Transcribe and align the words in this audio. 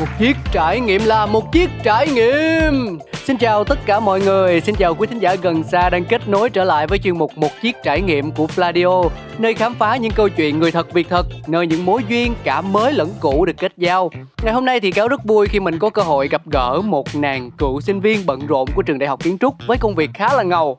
một 0.00 0.06
chiếc 0.18 0.36
trải 0.52 0.80
nghiệm 0.80 1.04
là 1.04 1.26
một 1.26 1.52
chiếc 1.52 1.70
trải 1.82 2.08
nghiệm. 2.08 2.98
Xin 3.24 3.36
chào 3.36 3.64
tất 3.64 3.78
cả 3.86 4.00
mọi 4.00 4.20
người, 4.20 4.60
xin 4.60 4.74
chào 4.74 4.94
quý 4.94 5.06
thính 5.06 5.18
giả 5.18 5.34
gần 5.34 5.62
xa 5.62 5.90
đang 5.90 6.04
kết 6.04 6.28
nối 6.28 6.50
trở 6.50 6.64
lại 6.64 6.86
với 6.86 6.98
chuyên 6.98 7.18
mục 7.18 7.38
Một 7.38 7.50
chiếc 7.62 7.76
trải 7.82 8.00
nghiệm 8.00 8.30
của 8.30 8.46
Pladio 8.46 9.02
Nơi 9.38 9.54
khám 9.54 9.74
phá 9.74 9.96
những 9.96 10.12
câu 10.12 10.28
chuyện 10.28 10.58
người 10.58 10.72
thật 10.72 10.92
việc 10.92 11.08
thật, 11.08 11.26
nơi 11.46 11.66
những 11.66 11.84
mối 11.84 12.02
duyên 12.08 12.34
cả 12.44 12.60
mới 12.60 12.92
lẫn 12.92 13.08
cũ 13.20 13.44
được 13.44 13.56
kết 13.58 13.72
giao. 13.76 14.10
Ngày 14.42 14.54
hôm 14.54 14.64
nay 14.64 14.80
thì 14.80 14.90
cáo 14.90 15.08
rất 15.08 15.24
vui 15.24 15.46
khi 15.46 15.60
mình 15.60 15.78
có 15.78 15.90
cơ 15.90 16.02
hội 16.02 16.28
gặp 16.28 16.42
gỡ 16.46 16.80
một 16.84 17.14
nàng 17.14 17.50
cựu 17.50 17.80
sinh 17.80 18.00
viên 18.00 18.26
bận 18.26 18.46
rộn 18.46 18.68
của 18.74 18.82
trường 18.82 18.98
đại 18.98 19.08
học 19.08 19.22
kiến 19.22 19.38
trúc 19.38 19.54
với 19.66 19.78
công 19.78 19.94
việc 19.94 20.10
khá 20.14 20.34
là 20.34 20.42
ngầu 20.42 20.78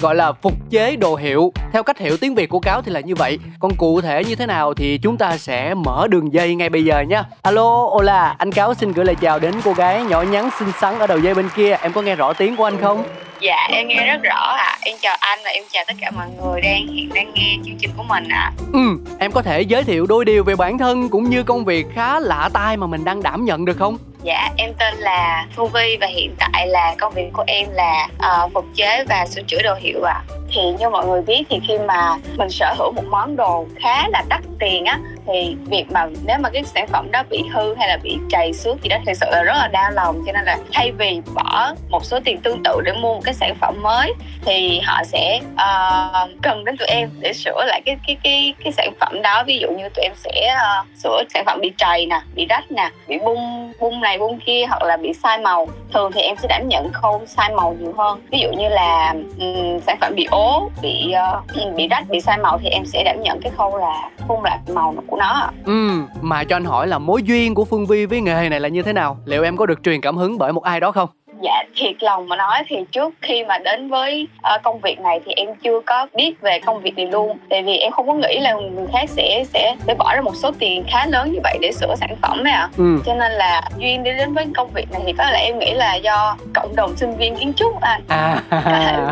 Gọi 0.00 0.14
là 0.14 0.32
phục 0.32 0.52
chế 0.70 0.96
đồ 0.96 1.16
hiệu. 1.16 1.52
Theo 1.72 1.82
cách 1.82 1.98
hiểu 1.98 2.16
tiếng 2.16 2.34
Việt 2.34 2.48
của 2.48 2.60
cáo 2.60 2.82
thì 2.82 2.92
là 2.92 3.00
như 3.00 3.14
vậy. 3.14 3.38
Còn 3.60 3.72
cụ 3.76 4.00
thể 4.00 4.24
như 4.24 4.34
thế 4.34 4.46
nào 4.46 4.74
thì 4.74 4.98
chúng 4.98 5.16
ta 5.16 5.36
sẽ 5.36 5.74
mở 5.74 6.06
đường 6.10 6.32
dây 6.32 6.54
ngay 6.54 6.68
bây 6.68 6.84
giờ 6.84 7.00
nha. 7.00 7.24
Alo, 7.42 7.88
hola, 7.92 8.36
anh 8.46 8.52
cáo 8.52 8.74
xin 8.74 8.92
gửi 8.92 9.04
lời 9.04 9.14
chào 9.14 9.38
đến 9.38 9.54
cô 9.64 9.72
gái 9.72 10.02
nhỏ 10.04 10.22
nhắn 10.22 10.50
xinh 10.58 10.68
xắn 10.80 10.98
ở 10.98 11.06
đầu 11.06 11.18
dây 11.18 11.34
bên 11.34 11.48
kia 11.56 11.76
em 11.82 11.92
có 11.92 12.02
nghe 12.02 12.14
rõ 12.14 12.32
tiếng 12.32 12.56
của 12.56 12.64
anh 12.64 12.80
không 12.80 13.04
dạ 13.40 13.68
em 13.70 13.88
nghe 13.88 14.06
rất 14.06 14.22
rõ 14.22 14.54
ạ 14.58 14.64
à. 14.64 14.78
em 14.80 14.96
chào 15.00 15.16
anh 15.20 15.38
và 15.44 15.50
em 15.50 15.64
chào 15.70 15.84
tất 15.86 15.94
cả 16.00 16.10
mọi 16.10 16.26
người 16.40 16.60
đang 16.60 16.86
hiện 16.86 17.10
đang 17.14 17.34
nghe 17.34 17.56
chương 17.64 17.76
trình 17.78 17.90
của 17.96 18.02
mình 18.02 18.28
ạ 18.28 18.38
à. 18.38 18.52
ừ 18.72 18.98
em 19.18 19.32
có 19.32 19.42
thể 19.42 19.60
giới 19.62 19.84
thiệu 19.84 20.06
đôi 20.06 20.24
điều 20.24 20.44
về 20.44 20.56
bản 20.56 20.78
thân 20.78 21.08
cũng 21.08 21.30
như 21.30 21.42
công 21.42 21.64
việc 21.64 21.86
khá 21.94 22.20
lạ 22.20 22.50
tai 22.52 22.76
mà 22.76 22.86
mình 22.86 23.04
đang 23.04 23.22
đảm 23.22 23.44
nhận 23.44 23.64
được 23.64 23.76
không 23.76 23.98
Dạ, 24.22 24.50
em 24.56 24.74
tên 24.78 24.94
là 24.94 25.46
Thu 25.56 25.66
Vi 25.66 25.96
và 26.00 26.06
hiện 26.06 26.34
tại 26.38 26.66
là 26.66 26.94
công 26.98 27.12
việc 27.14 27.30
của 27.32 27.44
em 27.46 27.68
là 27.72 28.08
uh, 28.16 28.52
phục 28.54 28.64
chế 28.74 29.04
và 29.08 29.26
sửa 29.26 29.42
chữa 29.42 29.62
đồ 29.62 29.74
hiệu 29.74 30.02
ạ. 30.02 30.12
À. 30.12 30.24
Thì 30.54 30.60
như 30.78 30.88
mọi 30.88 31.06
người 31.06 31.22
biết 31.22 31.42
thì 31.50 31.60
khi 31.68 31.78
mà 31.78 32.16
mình 32.36 32.50
sở 32.50 32.74
hữu 32.78 32.92
một 32.92 33.04
món 33.10 33.36
đồ 33.36 33.66
khá 33.82 34.08
là 34.08 34.22
đắt 34.28 34.40
tiền 34.58 34.84
á 34.84 35.00
thì 35.26 35.56
việc 35.66 35.84
mà 35.90 36.06
nếu 36.26 36.36
mà 36.40 36.50
cái 36.50 36.64
sản 36.64 36.86
phẩm 36.86 37.10
đó 37.12 37.22
bị 37.30 37.42
hư 37.54 37.74
hay 37.74 37.88
là 37.88 37.98
bị 38.02 38.18
trầy 38.30 38.52
xước 38.52 38.76
thì 38.82 38.88
đó 38.88 38.96
thực 39.06 39.12
sự 39.14 39.26
là 39.30 39.42
rất 39.42 39.54
là 39.56 39.68
đau 39.68 39.90
lòng. 39.90 40.22
Cho 40.26 40.32
nên 40.32 40.44
là 40.44 40.58
thay 40.72 40.92
vì 40.92 41.20
bỏ 41.34 41.72
một 41.90 42.04
số 42.04 42.18
tiền 42.24 42.40
tương 42.40 42.62
tự 42.62 42.80
để 42.84 42.92
mua 42.92 43.14
một 43.14 43.20
cái 43.24 43.34
sản 43.34 43.54
phẩm 43.60 43.82
mới 43.82 44.12
thì 44.44 44.80
họ 44.80 45.02
sẽ 45.04 45.40
uh, 45.52 46.30
cần 46.42 46.64
đến 46.64 46.76
tụi 46.76 46.88
em 46.88 47.10
để 47.20 47.32
sửa 47.32 47.64
lại 47.66 47.82
cái 47.84 47.96
cái 48.06 48.16
cái 48.22 48.54
cái 48.64 48.72
sản 48.72 48.92
phẩm 49.00 49.22
đó. 49.22 49.44
Ví 49.46 49.58
dụ 49.58 49.68
như 49.70 49.88
tụi 49.88 50.02
em 50.02 50.12
sẽ 50.16 50.54
uh, 50.54 50.86
sửa 51.02 51.22
sản 51.34 51.42
phẩm 51.46 51.58
bị 51.62 51.72
trầy 51.78 52.06
nè 52.06 52.20
bị 52.34 52.46
rách 52.48 52.72
nè 52.72 52.90
bị 53.08 53.18
bung 53.18 53.72
bung 53.80 54.00
này 54.00 54.18
bung 54.18 54.40
kia 54.40 54.66
hoặc 54.68 54.82
là 54.82 54.96
bị 54.96 55.12
sai 55.22 55.38
màu. 55.38 55.68
Thường 55.94 56.12
thì 56.12 56.20
em 56.20 56.36
sẽ 56.36 56.48
đảm 56.48 56.68
nhận 56.68 56.92
khâu 56.92 57.22
sai 57.26 57.50
màu 57.54 57.76
nhiều 57.80 57.94
hơn. 57.98 58.20
Ví 58.30 58.38
dụ 58.38 58.48
như 58.52 58.68
là 58.68 59.14
um, 59.38 59.80
sản 59.86 59.96
phẩm 60.00 60.12
bị 60.16 60.26
ố 60.30 60.70
bị 60.82 61.14
uh, 61.36 61.74
bị 61.76 61.88
rách 61.88 62.04
bị 62.08 62.20
sai 62.20 62.38
màu 62.38 62.58
thì 62.62 62.68
em 62.68 62.86
sẽ 62.86 63.02
đảm 63.04 63.22
nhận 63.22 63.40
cái 63.40 63.52
khâu 63.56 63.76
là 63.76 64.10
phun 64.28 64.38
lại 64.44 64.58
màu 64.74 64.94
của 65.06 65.15
của 65.16 65.20
nó. 65.20 65.50
Ừ 65.64 66.02
mà 66.22 66.44
cho 66.44 66.56
anh 66.56 66.64
hỏi 66.64 66.86
là 66.86 66.98
mối 66.98 67.22
duyên 67.22 67.54
của 67.54 67.64
phương 67.64 67.86
vi 67.86 68.06
với 68.06 68.20
nghề 68.20 68.48
này 68.48 68.60
là 68.60 68.68
như 68.68 68.82
thế 68.82 68.92
nào? 68.92 69.18
Liệu 69.24 69.42
em 69.42 69.56
có 69.56 69.66
được 69.66 69.82
truyền 69.82 70.00
cảm 70.00 70.16
hứng 70.16 70.38
bởi 70.38 70.52
một 70.52 70.62
ai 70.62 70.80
đó 70.80 70.92
không? 70.92 71.08
Dạ 71.42 71.62
thiệt 71.76 72.02
lòng 72.02 72.28
mà 72.28 72.36
nói 72.36 72.62
thì 72.66 72.76
trước 72.92 73.14
khi 73.22 73.44
mà 73.44 73.58
đến 73.58 73.88
với 73.88 74.28
uh, 74.54 74.62
công 74.62 74.80
việc 74.80 75.00
này 75.00 75.20
thì 75.26 75.32
em 75.36 75.48
chưa 75.62 75.80
có 75.86 76.06
biết 76.14 76.40
về 76.40 76.58
công 76.66 76.80
việc 76.80 76.96
này 76.96 77.06
luôn 77.06 77.38
tại 77.50 77.62
vì 77.62 77.76
em 77.76 77.92
không 77.92 78.06
có 78.06 78.14
nghĩ 78.14 78.38
là 78.40 78.54
người 78.54 78.86
khác 78.92 79.10
sẽ 79.10 79.44
sẽ 79.52 79.76
sẽ 79.86 79.94
bỏ 79.94 80.14
ra 80.14 80.20
một 80.20 80.36
số 80.36 80.50
tiền 80.58 80.84
khá 80.88 81.06
lớn 81.06 81.32
như 81.32 81.38
vậy 81.42 81.58
để 81.60 81.72
sửa 81.72 81.94
sản 82.00 82.16
phẩm 82.22 82.44
à. 82.44 82.68
ừ. 82.76 83.02
cho 83.06 83.14
nên 83.14 83.32
là 83.32 83.62
duyên 83.78 84.02
đi 84.02 84.10
đến 84.12 84.34
với 84.34 84.46
công 84.56 84.70
việc 84.74 84.92
này 84.92 85.02
thì 85.06 85.12
có 85.18 85.30
lẽ 85.30 85.40
em 85.40 85.58
nghĩ 85.58 85.74
là 85.74 85.94
do 85.94 86.36
cộng 86.54 86.76
đồng 86.76 86.96
sinh 86.96 87.16
viên 87.16 87.36
kiến 87.36 87.52
trúc 87.56 87.80
anh 87.80 88.02
à. 88.08 88.42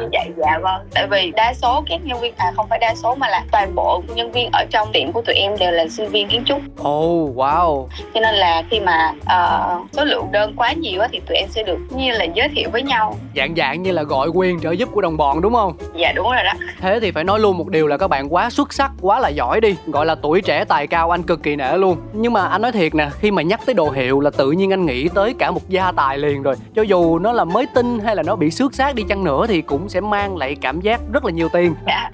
như 0.01 0.09
vậy 0.13 0.29
dạ 0.37 0.59
vâng 0.63 0.81
tại 0.95 1.07
vì 1.11 1.31
đa 1.31 1.55
số 1.55 1.85
các 1.89 2.01
nhân 2.05 2.21
viên 2.21 2.35
à 2.37 2.53
không 2.57 2.67
phải 2.71 2.79
đa 2.79 2.95
số 2.95 3.15
mà 3.15 3.29
là 3.29 3.43
toàn 3.53 3.75
bộ 3.75 4.03
nhân 4.15 4.33
viên 4.33 4.51
ở 4.53 4.65
trong 4.71 4.89
tiệm 4.93 5.13
của 5.13 5.23
tụi 5.23 5.35
em 5.35 5.59
đều 5.59 5.71
là 5.71 5.89
sinh 5.89 6.09
viên 6.09 6.29
kiến 6.29 6.43
trúc 6.47 6.61
oh 6.81 7.37
wow 7.37 7.87
cho 8.15 8.21
nên 8.21 8.35
là 8.35 8.63
khi 8.71 8.81
mà 8.81 9.13
uh, 9.13 9.87
số 9.93 10.05
lượng 10.05 10.33
đơn 10.33 10.53
quá 10.57 10.73
nhiều 10.73 11.03
thì 11.13 11.21
tụi 11.27 11.37
em 11.37 11.49
sẽ 11.49 11.63
được 11.63 11.79
như 11.91 12.14
là 12.15 12.25
giới 12.25 12.49
thiệu 12.49 12.71
với 12.73 12.83
nhau. 12.83 13.17
Dạng 13.37 13.55
dạng 13.57 13.83
như 13.83 13.93
là 13.93 14.03
gọi 14.03 14.29
quyền 14.29 14.61
trợ 14.61 14.71
giúp 14.71 14.89
của 14.93 15.01
đồng 15.01 15.17
bọn 15.17 15.41
đúng 15.41 15.55
không? 15.55 15.77
Dạ 15.97 16.13
đúng 16.13 16.27
rồi 16.27 16.45
đó. 16.45 16.53
Thế 16.81 17.01
thì 17.01 17.11
phải 17.11 17.25
nói 17.25 17.41
luôn 17.41 17.59
một 17.59 17.69
điều 17.69 17.87
là 17.87 17.97
các 17.97 18.09
bạn 18.09 18.35
quá 18.35 18.51
xuất 18.51 18.73
sắc 18.73 18.91
quá 19.01 19.21
là 19.21 19.29
giỏi 19.29 19.61
đi. 19.61 19.77
Gọi 19.87 20.07
là 20.07 20.15
tuổi 20.15 20.41
trẻ 20.41 20.65
tài 20.65 20.87
cao 20.87 21.11
anh 21.11 21.23
cực 21.23 21.43
kỳ 21.43 21.57
nể 21.57 21.77
luôn. 21.77 21.97
Nhưng 22.13 22.33
mà 22.33 22.47
anh 22.47 22.63
nói 22.63 22.73
thiệt 22.73 22.95
nè 22.95 23.09
khi 23.21 23.31
mà 23.31 23.43
nhắc 23.43 23.61
tới 23.67 23.75
đồ 23.75 23.91
hiệu 23.91 24.21
là 24.21 24.31
tự 24.31 24.51
nhiên 24.51 24.73
anh 24.73 24.87
nghĩ 24.87 25.09
tới 25.09 25.35
cả 25.39 25.51
một 25.51 25.69
gia 25.69 25.93
tài 25.93 26.19
liền 26.19 26.43
rồi. 26.43 26.55
Cho 26.75 26.83
dù 26.83 27.19
nó 27.19 27.33
là 27.33 27.45
mới 27.45 27.67
tinh 27.75 27.99
hay 28.05 28.17
là 28.17 28.23
nó 28.23 28.37
bị 28.37 28.51
xước 28.51 28.75
xác 28.75 28.95
đi 28.95 29.03
chăng 29.09 29.25
nữa 29.25 29.47
thì 29.47 29.63
cũng 29.63 29.89
sẽ 29.89 30.01
mang 30.01 30.37
lại 30.37 30.57
cảm 30.61 30.81
giác 30.81 31.01
rất 31.13 31.25
là 31.25 31.31
nhiều 31.31 31.49
tiền. 31.49 31.75
Dạ 31.87 32.11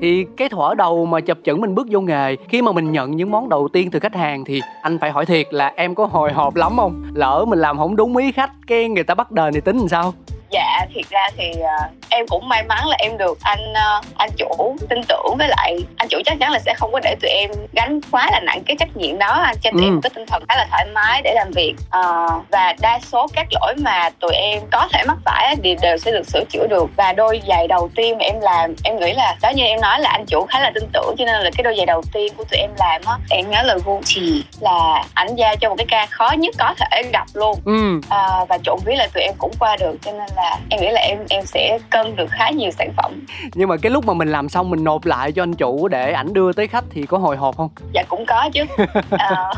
thì 0.00 0.26
cái 0.36 0.48
thuở 0.48 0.74
đầu 0.74 1.06
mà 1.06 1.20
chập 1.20 1.38
chững 1.44 1.60
mình 1.60 1.74
bước 1.74 1.86
vô 1.90 2.00
nghề, 2.00 2.36
khi 2.48 2.62
mà 2.62 2.72
mình 2.72 2.92
nhận 2.92 3.16
những 3.16 3.30
món 3.30 3.48
đầu 3.48 3.68
tiên 3.72 3.90
từ 3.90 4.00
khách 4.00 4.14
hàng 4.14 4.44
thì 4.44 4.60
anh 4.82 4.98
phải 4.98 5.10
hỏi 5.10 5.26
thiệt 5.26 5.46
là 5.50 5.72
em 5.76 5.94
có 5.94 6.06
hồi 6.06 6.32
hộp 6.32 6.54
lắm 6.54 6.72
không? 6.76 7.02
Lỡ 7.14 7.44
mình 7.48 7.58
làm 7.58 7.78
không 7.78 7.96
đúng 7.96 8.16
ý 8.16 8.32
khách, 8.32 8.50
cái 8.66 8.88
người 8.88 9.04
ta 9.04 9.14
bắt 9.14 9.30
đền 9.30 9.54
thì 9.54 9.60
tính 9.60 9.78
làm 9.78 9.88
sao? 9.88 10.14
Dạ 10.50 10.67
thiệt 10.94 11.04
ra 11.10 11.30
thì 11.36 11.50
uh, 11.56 11.90
em 12.08 12.26
cũng 12.26 12.48
may 12.48 12.62
mắn 12.62 12.88
là 12.88 12.96
em 12.98 13.18
được 13.18 13.38
anh 13.42 13.72
uh, 13.72 14.04
anh 14.16 14.30
chủ 14.36 14.76
tin 14.88 15.00
tưởng 15.08 15.36
với 15.38 15.48
lại 15.48 15.78
anh 15.96 16.08
chủ 16.08 16.18
chắc 16.24 16.36
chắn 16.40 16.50
là 16.50 16.58
sẽ 16.58 16.74
không 16.74 16.92
có 16.92 17.00
để 17.02 17.16
tụi 17.20 17.30
em 17.30 17.50
gánh 17.72 18.00
quá 18.10 18.28
là 18.32 18.40
nặng 18.40 18.62
cái 18.66 18.76
trách 18.80 18.96
nhiệm 18.96 19.18
đó 19.18 19.26
anh 19.26 19.56
cho 19.62 19.70
tụi 19.70 19.82
ừ. 19.82 19.86
em 19.86 20.00
cái 20.00 20.10
tinh 20.14 20.26
thần 20.26 20.42
khá 20.48 20.56
là 20.56 20.66
thoải 20.70 20.86
mái 20.94 21.22
để 21.22 21.34
làm 21.34 21.50
việc 21.50 21.74
uh, 21.78 22.50
và 22.50 22.74
đa 22.80 22.98
số 23.02 23.26
các 23.32 23.46
lỗi 23.50 23.74
mà 23.76 24.10
tụi 24.20 24.32
em 24.34 24.62
có 24.70 24.88
thể 24.92 25.04
mắc 25.06 25.16
phải 25.24 25.56
thì 25.62 25.76
đều 25.82 25.98
sẽ 25.98 26.10
được 26.10 26.26
sửa 26.26 26.44
chữa 26.44 26.66
được 26.66 26.90
và 26.96 27.12
đôi 27.12 27.40
giày 27.48 27.68
đầu 27.68 27.90
tiên 27.94 28.18
mà 28.18 28.24
em 28.24 28.40
làm 28.40 28.74
em 28.84 28.96
nghĩ 28.96 29.12
là 29.12 29.36
đó 29.42 29.48
như 29.48 29.64
em 29.64 29.80
nói 29.80 30.00
là 30.00 30.10
anh 30.10 30.26
chủ 30.26 30.46
khá 30.46 30.60
là 30.60 30.70
tin 30.74 30.84
tưởng 30.92 31.14
cho 31.18 31.24
nên 31.24 31.42
là 31.42 31.50
cái 31.56 31.62
đôi 31.64 31.74
giày 31.76 31.86
đầu 31.86 32.02
tiên 32.12 32.32
của 32.36 32.44
tụi 32.44 32.60
em 32.60 32.70
làm 32.78 33.02
á 33.06 33.18
em 33.30 33.50
nhớ 33.50 33.62
là 33.62 33.78
Gucci 33.84 34.44
là 34.60 35.04
ảnh 35.14 35.36
giao 35.36 35.56
cho 35.56 35.68
một 35.68 35.74
cái 35.78 35.86
ca 35.90 36.06
khó 36.06 36.30
nhất 36.38 36.54
có 36.58 36.74
thể 36.78 37.02
gặp 37.12 37.26
luôn 37.34 37.60
ừ. 37.64 37.96
uh, 37.96 38.48
và 38.48 38.58
trộm 38.62 38.78
vía 38.84 38.94
là 38.94 39.08
tụi 39.14 39.22
em 39.22 39.34
cũng 39.38 39.52
qua 39.58 39.76
được 39.76 39.96
cho 40.02 40.12
nên 40.12 40.28
là 40.36 40.58
em 40.70 40.80
nghĩ 40.80 40.90
là 40.90 41.00
em 41.00 41.18
em 41.30 41.46
sẽ 41.46 41.78
cân 41.90 42.16
được 42.16 42.30
khá 42.30 42.50
nhiều 42.50 42.70
sản 42.70 42.92
phẩm. 42.96 43.26
Nhưng 43.54 43.68
mà 43.68 43.76
cái 43.76 43.90
lúc 43.90 44.04
mà 44.06 44.14
mình 44.14 44.28
làm 44.28 44.48
xong 44.48 44.70
mình 44.70 44.84
nộp 44.84 45.04
lại 45.04 45.32
cho 45.32 45.42
anh 45.42 45.54
chủ 45.54 45.88
để 45.88 46.12
ảnh 46.12 46.32
đưa 46.32 46.52
tới 46.52 46.66
khách 46.66 46.84
thì 46.90 47.02
có 47.02 47.18
hồi 47.18 47.36
hộp 47.36 47.56
không? 47.56 47.70
Dạ 47.94 48.02
cũng 48.08 48.24
có 48.26 48.50
chứ. 48.52 48.62
À, 49.10 49.52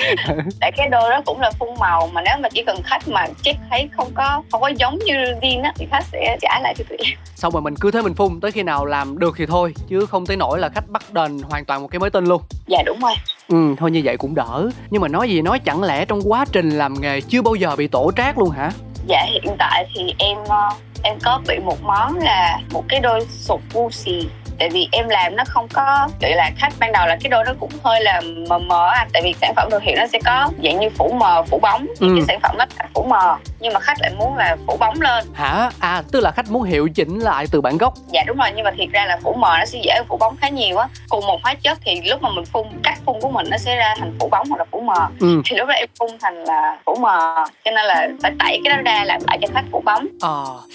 tại 0.60 0.72
cái 0.76 0.88
đôi 0.88 1.10
đó 1.10 1.20
cũng 1.26 1.40
là 1.40 1.50
phun 1.58 1.68
màu 1.78 2.06
mà 2.06 2.22
nếu 2.22 2.34
mà 2.40 2.48
chỉ 2.48 2.62
cần 2.64 2.82
khách 2.84 3.08
mà 3.08 3.26
check 3.42 3.60
thấy 3.70 3.88
không 3.96 4.08
có 4.14 4.42
không 4.50 4.60
có 4.60 4.68
giống 4.68 4.98
như 4.98 5.14
zin 5.14 5.62
á 5.62 5.72
thì 5.76 5.86
khách 5.90 6.04
sẽ 6.12 6.36
trả 6.40 6.60
lại 6.62 6.74
cho 6.78 6.84
tụi 6.88 6.98
em. 6.98 7.18
Xong 7.34 7.52
rồi 7.52 7.62
mình 7.62 7.74
cứ 7.80 7.90
thế 7.90 8.02
mình 8.02 8.14
phun 8.14 8.40
tới 8.40 8.52
khi 8.52 8.62
nào 8.62 8.84
làm 8.84 9.18
được 9.18 9.34
thì 9.38 9.46
thôi 9.46 9.74
chứ 9.88 10.06
không 10.06 10.26
tới 10.26 10.36
nỗi 10.36 10.58
là 10.58 10.68
khách 10.68 10.88
bắt 10.88 11.02
đền 11.12 11.38
hoàn 11.50 11.64
toàn 11.64 11.82
một 11.82 11.88
cái 11.88 11.98
mới 11.98 12.10
tinh 12.10 12.24
luôn. 12.24 12.42
Dạ 12.66 12.82
đúng 12.86 13.00
rồi. 13.00 13.14
Ừ 13.48 13.74
thôi 13.78 13.90
như 13.90 14.00
vậy 14.04 14.16
cũng 14.16 14.34
đỡ. 14.34 14.70
Nhưng 14.90 15.02
mà 15.02 15.08
nói 15.08 15.30
gì 15.30 15.42
nói 15.42 15.58
chẳng 15.58 15.82
lẽ 15.82 16.04
trong 16.04 16.20
quá 16.24 16.44
trình 16.52 16.70
làm 16.70 16.94
nghề 17.00 17.20
chưa 17.20 17.42
bao 17.42 17.54
giờ 17.54 17.76
bị 17.76 17.88
tổ 17.88 18.12
trác 18.16 18.38
luôn 18.38 18.50
hả 18.50 18.70
dạ 19.06 19.26
hiện 19.32 19.56
tại 19.58 19.86
thì 19.94 20.14
em 20.18 20.38
ờ, 20.48 20.68
em 21.02 21.18
có 21.24 21.40
bị 21.48 21.58
một 21.58 21.82
món 21.82 22.18
là 22.18 22.58
một 22.70 22.84
cái 22.88 23.00
đôi 23.00 23.20
sụt 23.30 23.60
Gucci 23.74 24.28
tại 24.58 24.68
vì 24.70 24.88
em 24.92 25.08
làm 25.08 25.36
nó 25.36 25.44
không 25.48 25.68
có 25.72 26.08
gọi 26.20 26.30
là 26.30 26.50
khách 26.56 26.72
ban 26.78 26.92
đầu 26.92 27.06
là 27.06 27.16
cái 27.22 27.30
đôi 27.30 27.44
nó 27.44 27.52
cũng 27.60 27.70
hơi 27.84 28.00
là 28.02 28.20
mờ 28.48 28.58
mờ 28.58 28.88
anh 28.88 29.08
tại 29.12 29.22
vì 29.22 29.34
sản 29.40 29.52
phẩm 29.56 29.68
đồ 29.70 29.78
hiệu 29.78 29.96
nó 29.96 30.06
sẽ 30.06 30.18
có 30.24 30.48
dạng 30.64 30.80
như 30.80 30.90
phủ 30.90 31.12
mờ 31.20 31.42
phủ 31.42 31.58
bóng 31.58 31.86
ừ. 32.00 32.08
cái 32.16 32.24
sản 32.28 32.40
phẩm 32.42 32.56
nó 32.58 32.64
phủ 32.94 33.02
mờ 33.02 33.36
nhưng 33.60 33.72
mà 33.72 33.80
khách 33.80 34.00
lại 34.00 34.12
muốn 34.18 34.36
là 34.36 34.56
phủ 34.66 34.76
bóng 34.76 35.00
lên. 35.00 35.24
Hả? 35.34 35.70
À 35.80 36.02
tức 36.12 36.20
là 36.20 36.30
khách 36.30 36.50
muốn 36.50 36.62
hiệu 36.62 36.88
chỉnh 36.94 37.18
lại 37.18 37.46
từ 37.50 37.60
bản 37.60 37.78
gốc. 37.78 37.94
Dạ 38.12 38.22
đúng 38.26 38.36
rồi 38.36 38.48
nhưng 38.56 38.64
mà 38.64 38.70
thiệt 38.76 38.88
ra 38.92 39.06
là 39.06 39.18
phủ 39.22 39.34
mờ 39.34 39.56
nó 39.58 39.64
sẽ 39.64 39.78
dễ 39.82 40.02
phủ 40.08 40.16
bóng 40.16 40.36
khá 40.36 40.48
nhiều 40.48 40.76
á. 40.76 40.88
Cùng 41.08 41.26
một 41.26 41.40
hóa 41.42 41.54
chất 41.54 41.78
thì 41.84 42.00
lúc 42.00 42.22
mà 42.22 42.28
mình 42.30 42.44
phun 42.44 42.66
cách 42.82 42.98
phun 43.06 43.20
của 43.20 43.30
mình 43.30 43.46
nó 43.50 43.56
sẽ 43.58 43.76
ra 43.76 43.94
thành 43.98 44.16
phủ 44.20 44.28
bóng 44.28 44.48
hoặc 44.48 44.58
là 44.58 44.64
phủ 44.72 44.80
mờ. 44.80 45.06
Ừ. 45.20 45.42
thì 45.44 45.56
lúc 45.56 45.68
đó 45.68 45.74
em 45.74 45.88
phun 45.98 46.10
thành 46.20 46.44
là 46.44 46.78
phủ 46.86 46.94
mờ 46.94 47.44
cho 47.64 47.70
nên 47.70 47.86
là 47.86 48.08
phải 48.22 48.32
tẩy 48.38 48.60
cái 48.64 48.76
đó 48.76 48.82
ra 48.84 49.04
làm 49.04 49.20
lại 49.26 49.38
cho 49.42 49.48
khách 49.54 49.64
phủ 49.72 49.82
bóng. 49.84 50.06
Ờ. 50.20 50.44
À 50.46 50.66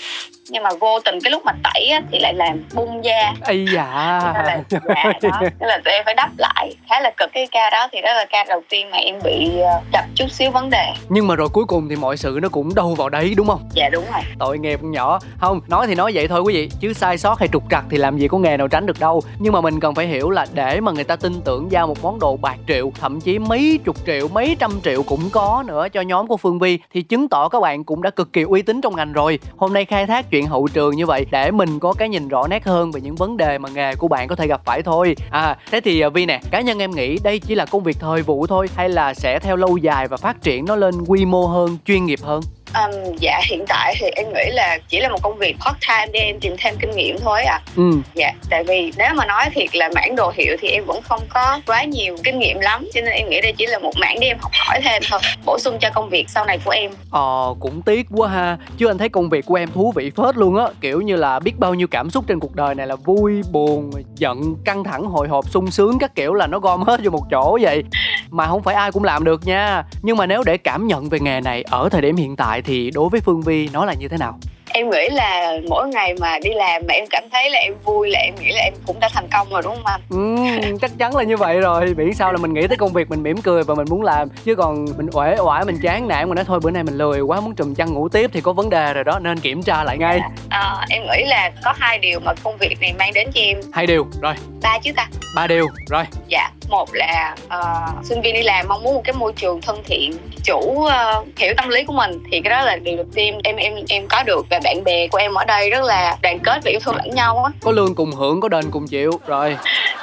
nhưng 0.51 0.63
mà 0.63 0.69
vô 0.79 0.99
tình 0.99 1.19
cái 1.23 1.31
lúc 1.31 1.45
mà 1.45 1.51
tẩy 1.63 1.87
á, 1.87 2.01
thì 2.11 2.19
lại 2.19 2.33
làm 2.33 2.63
bung 2.73 3.03
da. 3.03 3.33
Ây 3.41 3.65
dạ 3.73 4.21
nên 4.35 4.45
là 4.45 4.61
dạ 4.69 4.79
đó. 5.21 5.39
Nên 5.41 5.69
là 5.69 5.81
tụi 5.85 5.93
em 5.93 6.03
phải 6.05 6.13
đắp 6.13 6.29
lại. 6.37 6.75
Khá 6.89 6.99
là 6.99 7.11
cực 7.17 7.29
cái 7.33 7.47
ca 7.51 7.69
đó 7.69 7.87
thì 7.91 8.01
đó 8.01 8.13
là 8.13 8.25
ca 8.29 8.43
đầu 8.43 8.61
tiên 8.69 8.91
mà 8.91 8.97
em 8.97 9.15
bị 9.23 9.59
ờ, 9.59 9.81
gặp 9.93 10.05
chút 10.15 10.31
xíu 10.31 10.51
vấn 10.51 10.69
đề. 10.69 10.93
Nhưng 11.09 11.27
mà 11.27 11.35
rồi 11.35 11.49
cuối 11.53 11.65
cùng 11.65 11.89
thì 11.89 11.95
mọi 11.95 12.17
sự 12.17 12.39
nó 12.41 12.49
cũng 12.49 12.70
cũng 12.71 12.75
đâu 12.75 12.95
vào 12.95 13.09
đấy 13.09 13.33
đúng 13.37 13.47
không? 13.47 13.61
Dạ 13.73 13.89
đúng 13.89 14.03
rồi. 14.13 14.21
Tội 14.39 14.59
nghiệp 14.59 14.79
con 14.81 14.91
nhỏ. 14.91 15.19
Không 15.39 15.61
nói 15.67 15.87
thì 15.87 15.95
nói 15.95 16.11
vậy 16.15 16.27
thôi 16.27 16.41
quý 16.41 16.53
vị 16.53 16.69
chứ 16.79 16.93
sai 16.93 17.17
sót 17.17 17.39
hay 17.39 17.49
trục 17.53 17.63
trặc 17.69 17.85
thì 17.89 17.97
làm 17.97 18.17
gì 18.17 18.27
có 18.27 18.37
nghề 18.37 18.57
nào 18.57 18.67
tránh 18.67 18.85
được 18.85 18.99
đâu. 18.99 19.21
Nhưng 19.39 19.53
mà 19.53 19.61
mình 19.61 19.79
cần 19.79 19.95
phải 19.95 20.07
hiểu 20.07 20.29
là 20.29 20.45
để 20.53 20.79
mà 20.81 20.91
người 20.91 21.03
ta 21.03 21.15
tin 21.15 21.41
tưởng 21.41 21.71
giao 21.71 21.87
một 21.87 21.97
món 22.01 22.19
đồ 22.19 22.37
bạc 22.37 22.57
triệu 22.67 22.91
thậm 22.99 23.21
chí 23.21 23.39
mấy 23.39 23.79
chục 23.85 23.95
triệu 24.05 24.27
mấy 24.27 24.55
trăm 24.59 24.71
triệu 24.83 25.03
cũng 25.03 25.29
có 25.31 25.63
nữa 25.67 25.87
cho 25.93 26.01
nhóm 26.01 26.27
của 26.27 26.37
phương 26.37 26.59
vi 26.59 26.79
thì 26.93 27.01
chứng 27.01 27.29
tỏ 27.29 27.49
các 27.49 27.59
bạn 27.59 27.83
cũng 27.83 28.01
đã 28.01 28.09
cực 28.09 28.33
kỳ 28.33 28.41
uy 28.41 28.61
tín 28.61 28.81
trong 28.81 28.95
ngành 28.95 29.13
rồi. 29.13 29.39
Hôm 29.57 29.73
nay 29.73 29.85
khai 29.85 30.05
thác 30.07 30.31
chuyện 30.31 30.47
hậu 30.47 30.67
trường 30.73 30.95
như 30.95 31.05
vậy 31.05 31.25
để 31.31 31.51
mình 31.51 31.79
có 31.79 31.93
cái 31.93 32.09
nhìn 32.09 32.27
rõ 32.27 32.47
nét 32.47 32.65
hơn 32.65 32.91
về 32.91 33.01
những 33.01 33.15
vấn 33.15 33.37
đề 33.37 33.57
mà 33.57 33.69
nghề 33.69 33.95
của 33.95 34.07
bạn 34.07 34.27
có 34.27 34.35
thể 34.35 34.47
gặp 34.47 34.61
phải 34.65 34.81
thôi. 34.81 35.15
À 35.31 35.57
thế 35.71 35.81
thì 35.81 35.99
à, 36.01 36.09
vi 36.09 36.25
nè 36.25 36.41
cá 36.51 36.61
nhân 36.61 36.79
em 36.79 36.91
nghĩ 36.91 37.17
đây 37.23 37.39
chỉ 37.39 37.55
là 37.55 37.65
công 37.65 37.83
việc 37.83 37.97
thời 37.99 38.21
vụ 38.21 38.47
thôi 38.47 38.67
hay 38.75 38.89
là 38.89 39.13
sẽ 39.13 39.39
theo 39.39 39.55
lâu 39.55 39.77
dài 39.77 40.07
và 40.07 40.17
phát 40.17 40.41
triển 40.41 40.65
nó 40.65 40.75
lên 40.75 40.95
quy 41.07 41.25
mô 41.25 41.47
hơn 41.47 41.77
chuyên 41.85 42.05
nghiệp 42.05 42.19
hơn 42.23 42.41
Um, 42.73 43.15
dạ 43.19 43.41
hiện 43.49 43.65
tại 43.67 43.95
thì 43.99 44.07
em 44.15 44.25
nghĩ 44.33 44.51
là 44.51 44.77
chỉ 44.87 44.99
là 44.99 45.09
một 45.09 45.19
công 45.21 45.37
việc 45.37 45.55
part 45.65 45.77
time 45.87 46.07
để 46.13 46.19
em 46.19 46.39
tìm 46.39 46.55
thêm 46.59 46.75
kinh 46.81 46.91
nghiệm 46.91 47.19
thôi 47.19 47.43
à. 47.43 47.61
Ừ. 47.75 47.91
Dạ 48.13 48.31
tại 48.49 48.63
vì 48.63 48.91
nếu 48.97 49.09
mà 49.15 49.25
nói 49.25 49.49
thiệt 49.53 49.75
là 49.75 49.89
mảng 49.95 50.15
đồ 50.15 50.31
hiệu 50.35 50.57
thì 50.59 50.69
em 50.69 50.85
vẫn 50.85 51.01
không 51.01 51.21
có 51.29 51.59
quá 51.67 51.83
nhiều 51.83 52.15
kinh 52.23 52.39
nghiệm 52.39 52.59
lắm 52.59 52.87
cho 52.93 53.01
nên 53.01 53.13
em 53.13 53.29
nghĩ 53.29 53.41
đây 53.41 53.53
chỉ 53.57 53.65
là 53.65 53.79
một 53.79 53.91
mảng 53.99 54.19
để 54.19 54.27
em 54.27 54.37
học 54.41 54.51
hỏi 54.53 54.79
thêm 54.83 55.01
thôi 55.09 55.19
bổ 55.45 55.59
sung 55.59 55.77
cho 55.81 55.89
công 55.93 56.09
việc 56.09 56.25
sau 56.29 56.45
này 56.45 56.59
của 56.65 56.71
em. 56.71 56.91
Ờ 57.11 57.55
cũng 57.59 57.81
tiếc 57.81 58.07
quá 58.11 58.29
ha. 58.29 58.57
Chứ 58.77 58.87
anh 58.87 58.97
thấy 58.97 59.09
công 59.09 59.29
việc 59.29 59.45
của 59.45 59.55
em 59.55 59.71
thú 59.71 59.93
vị 59.95 60.11
phết 60.17 60.37
luôn 60.37 60.57
á 60.57 60.65
kiểu 60.81 61.01
như 61.01 61.15
là 61.15 61.39
biết 61.39 61.59
bao 61.59 61.73
nhiêu 61.73 61.87
cảm 61.87 62.09
xúc 62.09 62.23
trên 62.27 62.39
cuộc 62.39 62.55
đời 62.55 62.75
này 62.75 62.87
là 62.87 62.95
vui 62.95 63.41
buồn 63.51 63.91
giận 64.15 64.55
căng 64.65 64.83
thẳng 64.83 65.03
hồi 65.03 65.27
hộp 65.27 65.49
sung 65.49 65.71
sướng 65.71 65.99
các 65.99 66.15
kiểu 66.15 66.33
là 66.33 66.47
nó 66.47 66.59
gom 66.59 66.81
hết 66.81 66.99
vô 67.03 67.11
một 67.11 67.23
chỗ 67.31 67.57
vậy 67.61 67.83
mà 68.31 68.47
không 68.47 68.63
phải 68.63 68.75
ai 68.75 68.91
cũng 68.91 69.03
làm 69.03 69.23
được 69.23 69.45
nha. 69.45 69.83
Nhưng 70.01 70.17
mà 70.17 70.25
nếu 70.25 70.43
để 70.45 70.57
cảm 70.57 70.87
nhận 70.87 71.09
về 71.09 71.19
nghề 71.19 71.41
này 71.41 71.61
ở 71.61 71.89
thời 71.89 72.01
điểm 72.01 72.15
hiện 72.15 72.35
tại 72.35 72.61
thì 72.61 72.91
đối 72.91 73.09
với 73.09 73.21
phương 73.21 73.41
vi 73.41 73.69
nó 73.73 73.85
là 73.85 73.93
như 73.93 74.07
thế 74.07 74.17
nào? 74.17 74.39
Em 74.73 74.89
nghĩ 74.89 75.09
là 75.11 75.53
mỗi 75.69 75.87
ngày 75.87 76.13
mà 76.19 76.39
đi 76.43 76.49
làm 76.53 76.81
mà 76.87 76.93
em 76.93 77.05
cảm 77.09 77.23
thấy 77.31 77.49
là 77.49 77.59
em 77.59 77.73
vui 77.83 78.09
là 78.09 78.19
em 78.19 78.35
nghĩ 78.35 78.51
là 78.51 78.61
em 78.61 78.73
cũng 78.87 78.99
đã 78.99 79.09
thành 79.13 79.27
công 79.31 79.49
rồi 79.49 79.61
đúng 79.65 79.75
không 79.75 79.85
anh? 79.85 80.01
Ừ, 80.09 80.77
chắc 80.81 80.91
chắn 80.97 81.15
là 81.15 81.23
như 81.23 81.37
vậy 81.37 81.59
rồi. 81.59 81.93
Miễn 81.97 82.13
sao 82.13 82.31
là 82.31 82.37
mình 82.37 82.53
nghĩ 82.53 82.67
tới 82.67 82.77
công 82.77 82.93
việc 82.93 83.09
mình 83.09 83.23
mỉm 83.23 83.41
cười 83.41 83.63
và 83.63 83.75
mình 83.75 83.87
muốn 83.89 84.01
làm. 84.01 84.29
Chứ 84.45 84.55
còn 84.55 84.85
mình 84.97 85.09
uể 85.11 85.35
oải 85.39 85.65
mình 85.65 85.79
chán 85.83 86.07
nản 86.07 86.29
mà 86.29 86.35
nói 86.35 86.45
thôi 86.47 86.59
bữa 86.63 86.71
nay 86.71 86.83
mình 86.83 86.97
lười 86.97 87.21
quá 87.21 87.41
muốn 87.41 87.55
trùm 87.55 87.75
chăn 87.75 87.93
ngủ 87.93 88.09
tiếp 88.09 88.29
thì 88.33 88.41
có 88.41 88.53
vấn 88.53 88.69
đề 88.69 88.93
rồi 88.93 89.03
đó 89.03 89.19
nên 89.19 89.39
kiểm 89.39 89.63
tra 89.63 89.83
lại 89.83 89.97
ngay. 89.97 90.19
À, 90.49 90.85
em 90.89 91.01
nghĩ 91.01 91.23
là 91.25 91.51
có 91.63 91.73
hai 91.79 91.97
điều 91.97 92.19
mà 92.19 92.33
công 92.43 92.57
việc 92.57 92.77
này 92.81 92.93
mang 92.99 93.13
đến 93.13 93.27
cho 93.33 93.41
em. 93.41 93.61
Hai 93.73 93.87
điều 93.87 94.07
rồi. 94.21 94.33
Ba 94.63 94.79
chứ 94.83 94.91
ta? 94.95 95.07
Ba 95.35 95.47
điều 95.47 95.67
rồi. 95.89 96.03
Dạ. 96.27 96.49
Một 96.69 96.89
là 96.93 97.35
uh, 97.45 98.05
sinh 98.05 98.21
viên 98.21 98.33
đi 98.33 98.43
làm 98.43 98.67
mong 98.67 98.83
muốn 98.83 98.95
một 98.95 99.01
cái 99.03 99.13
môi 99.13 99.33
trường 99.33 99.61
thân 99.61 99.81
thiện 99.85 100.13
chủ 100.43 100.57
uh, 100.57 100.91
hiểu 101.37 101.53
tâm 101.57 101.69
lý 101.69 101.83
của 101.83 101.93
mình 101.93 102.23
thì 102.31 102.41
cái 102.41 102.51
đó 102.51 102.61
là 102.65 102.75
điều 102.75 102.95
đầu 102.95 103.05
tiên 103.15 103.39
em 103.43 103.55
em 103.55 103.73
em 103.89 104.07
có 104.07 104.23
được 104.23 104.45
và 104.49 104.59
bạn 104.63 104.83
bè 104.83 105.07
của 105.07 105.17
em 105.17 105.33
ở 105.33 105.45
đây 105.45 105.69
rất 105.69 105.83
là 105.83 106.17
đoàn 106.21 106.39
kết 106.39 106.61
và 106.63 106.71
yêu 106.71 106.79
thương 106.83 106.95
lẫn 106.95 107.09
nhau 107.15 107.43
á. 107.43 107.51
Có 107.61 107.71
lương 107.71 107.95
cùng 107.95 108.11
hưởng 108.11 108.41
có 108.41 108.49
đền 108.49 108.71
cùng 108.71 108.87
chịu. 108.87 109.11
Rồi 109.27 109.57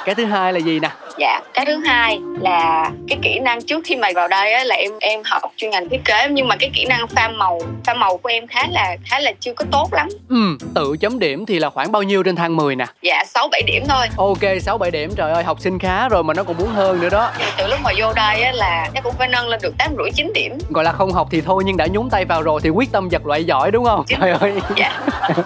cái 0.05 0.15
thứ 0.15 0.25
hai 0.25 0.53
là 0.53 0.59
gì 0.59 0.79
nè? 0.79 0.89
Dạ 1.17 1.39
cái 1.53 1.65
thứ 1.65 1.77
hai 1.85 2.19
là 2.39 2.91
cái 3.07 3.19
kỹ 3.21 3.39
năng 3.39 3.61
trước 3.61 3.81
khi 3.85 3.95
mà 3.95 4.07
vào 4.15 4.27
đây 4.27 4.53
á, 4.53 4.63
là 4.63 4.75
em 4.75 4.91
em 4.99 5.21
học 5.25 5.41
chuyên 5.57 5.71
ngành 5.71 5.89
thiết 5.89 6.01
kế 6.05 6.27
nhưng 6.31 6.47
mà 6.47 6.55
cái 6.55 6.69
kỹ 6.73 6.85
năng 6.85 7.07
pha 7.07 7.27
màu 7.27 7.59
pha 7.85 7.93
màu 7.93 8.17
của 8.17 8.29
em 8.29 8.47
khá 8.47 8.67
là 8.71 8.97
khá 9.05 9.19
là 9.19 9.31
chưa 9.39 9.53
có 9.53 9.65
tốt 9.71 9.93
lắm. 9.93 10.07
Ừ 10.29 10.57
tự 10.75 10.95
chấm 10.99 11.19
điểm 11.19 11.45
thì 11.45 11.59
là 11.59 11.69
khoảng 11.69 11.91
bao 11.91 12.03
nhiêu 12.03 12.23
trên 12.23 12.35
thang 12.35 12.55
10 12.55 12.75
nè? 12.75 12.85
Dạ 13.01 13.18
sáu 13.39 13.49
bảy 13.51 13.61
điểm 13.61 13.83
thôi. 13.87 14.07
Ok 14.17 14.61
sáu 14.61 14.77
bảy 14.77 14.91
điểm. 14.91 15.15
Trời 15.15 15.31
ơi 15.31 15.43
học 15.43 15.59
sinh 15.59 15.79
khá 15.79 16.09
rồi 16.09 16.23
mà 16.23 16.33
nó 16.33 16.43
còn 16.43 16.57
muốn 16.57 16.67
hơn 16.67 17.01
nữa 17.01 17.09
đó. 17.09 17.31
Từ 17.57 17.67
lúc 17.67 17.79
mà 17.83 17.91
vô 17.97 18.13
đây 18.13 18.41
á, 18.41 18.51
là 18.51 18.89
chắc 18.93 19.03
cũng 19.03 19.13
phải 19.17 19.27
nâng 19.27 19.47
lên 19.47 19.59
được 19.63 19.73
tám 19.77 19.95
rưỡi 19.97 20.11
chín 20.15 20.31
điểm. 20.33 20.57
Gọi 20.69 20.83
là 20.83 20.91
không 20.91 21.11
học 21.11 21.27
thì 21.31 21.41
thôi 21.41 21.63
nhưng 21.65 21.77
đã 21.77 21.87
nhúng 21.87 22.09
tay 22.09 22.25
vào 22.25 22.41
rồi 22.41 22.61
thì 22.63 22.69
quyết 22.69 22.91
tâm 22.91 23.09
giật 23.09 23.25
loại 23.25 23.43
giỏi 23.43 23.71
đúng 23.71 23.85
không? 23.85 24.03
Chính 24.07 24.19
trời 24.19 24.31
ơi. 24.31 24.53
dạ. 24.75 25.01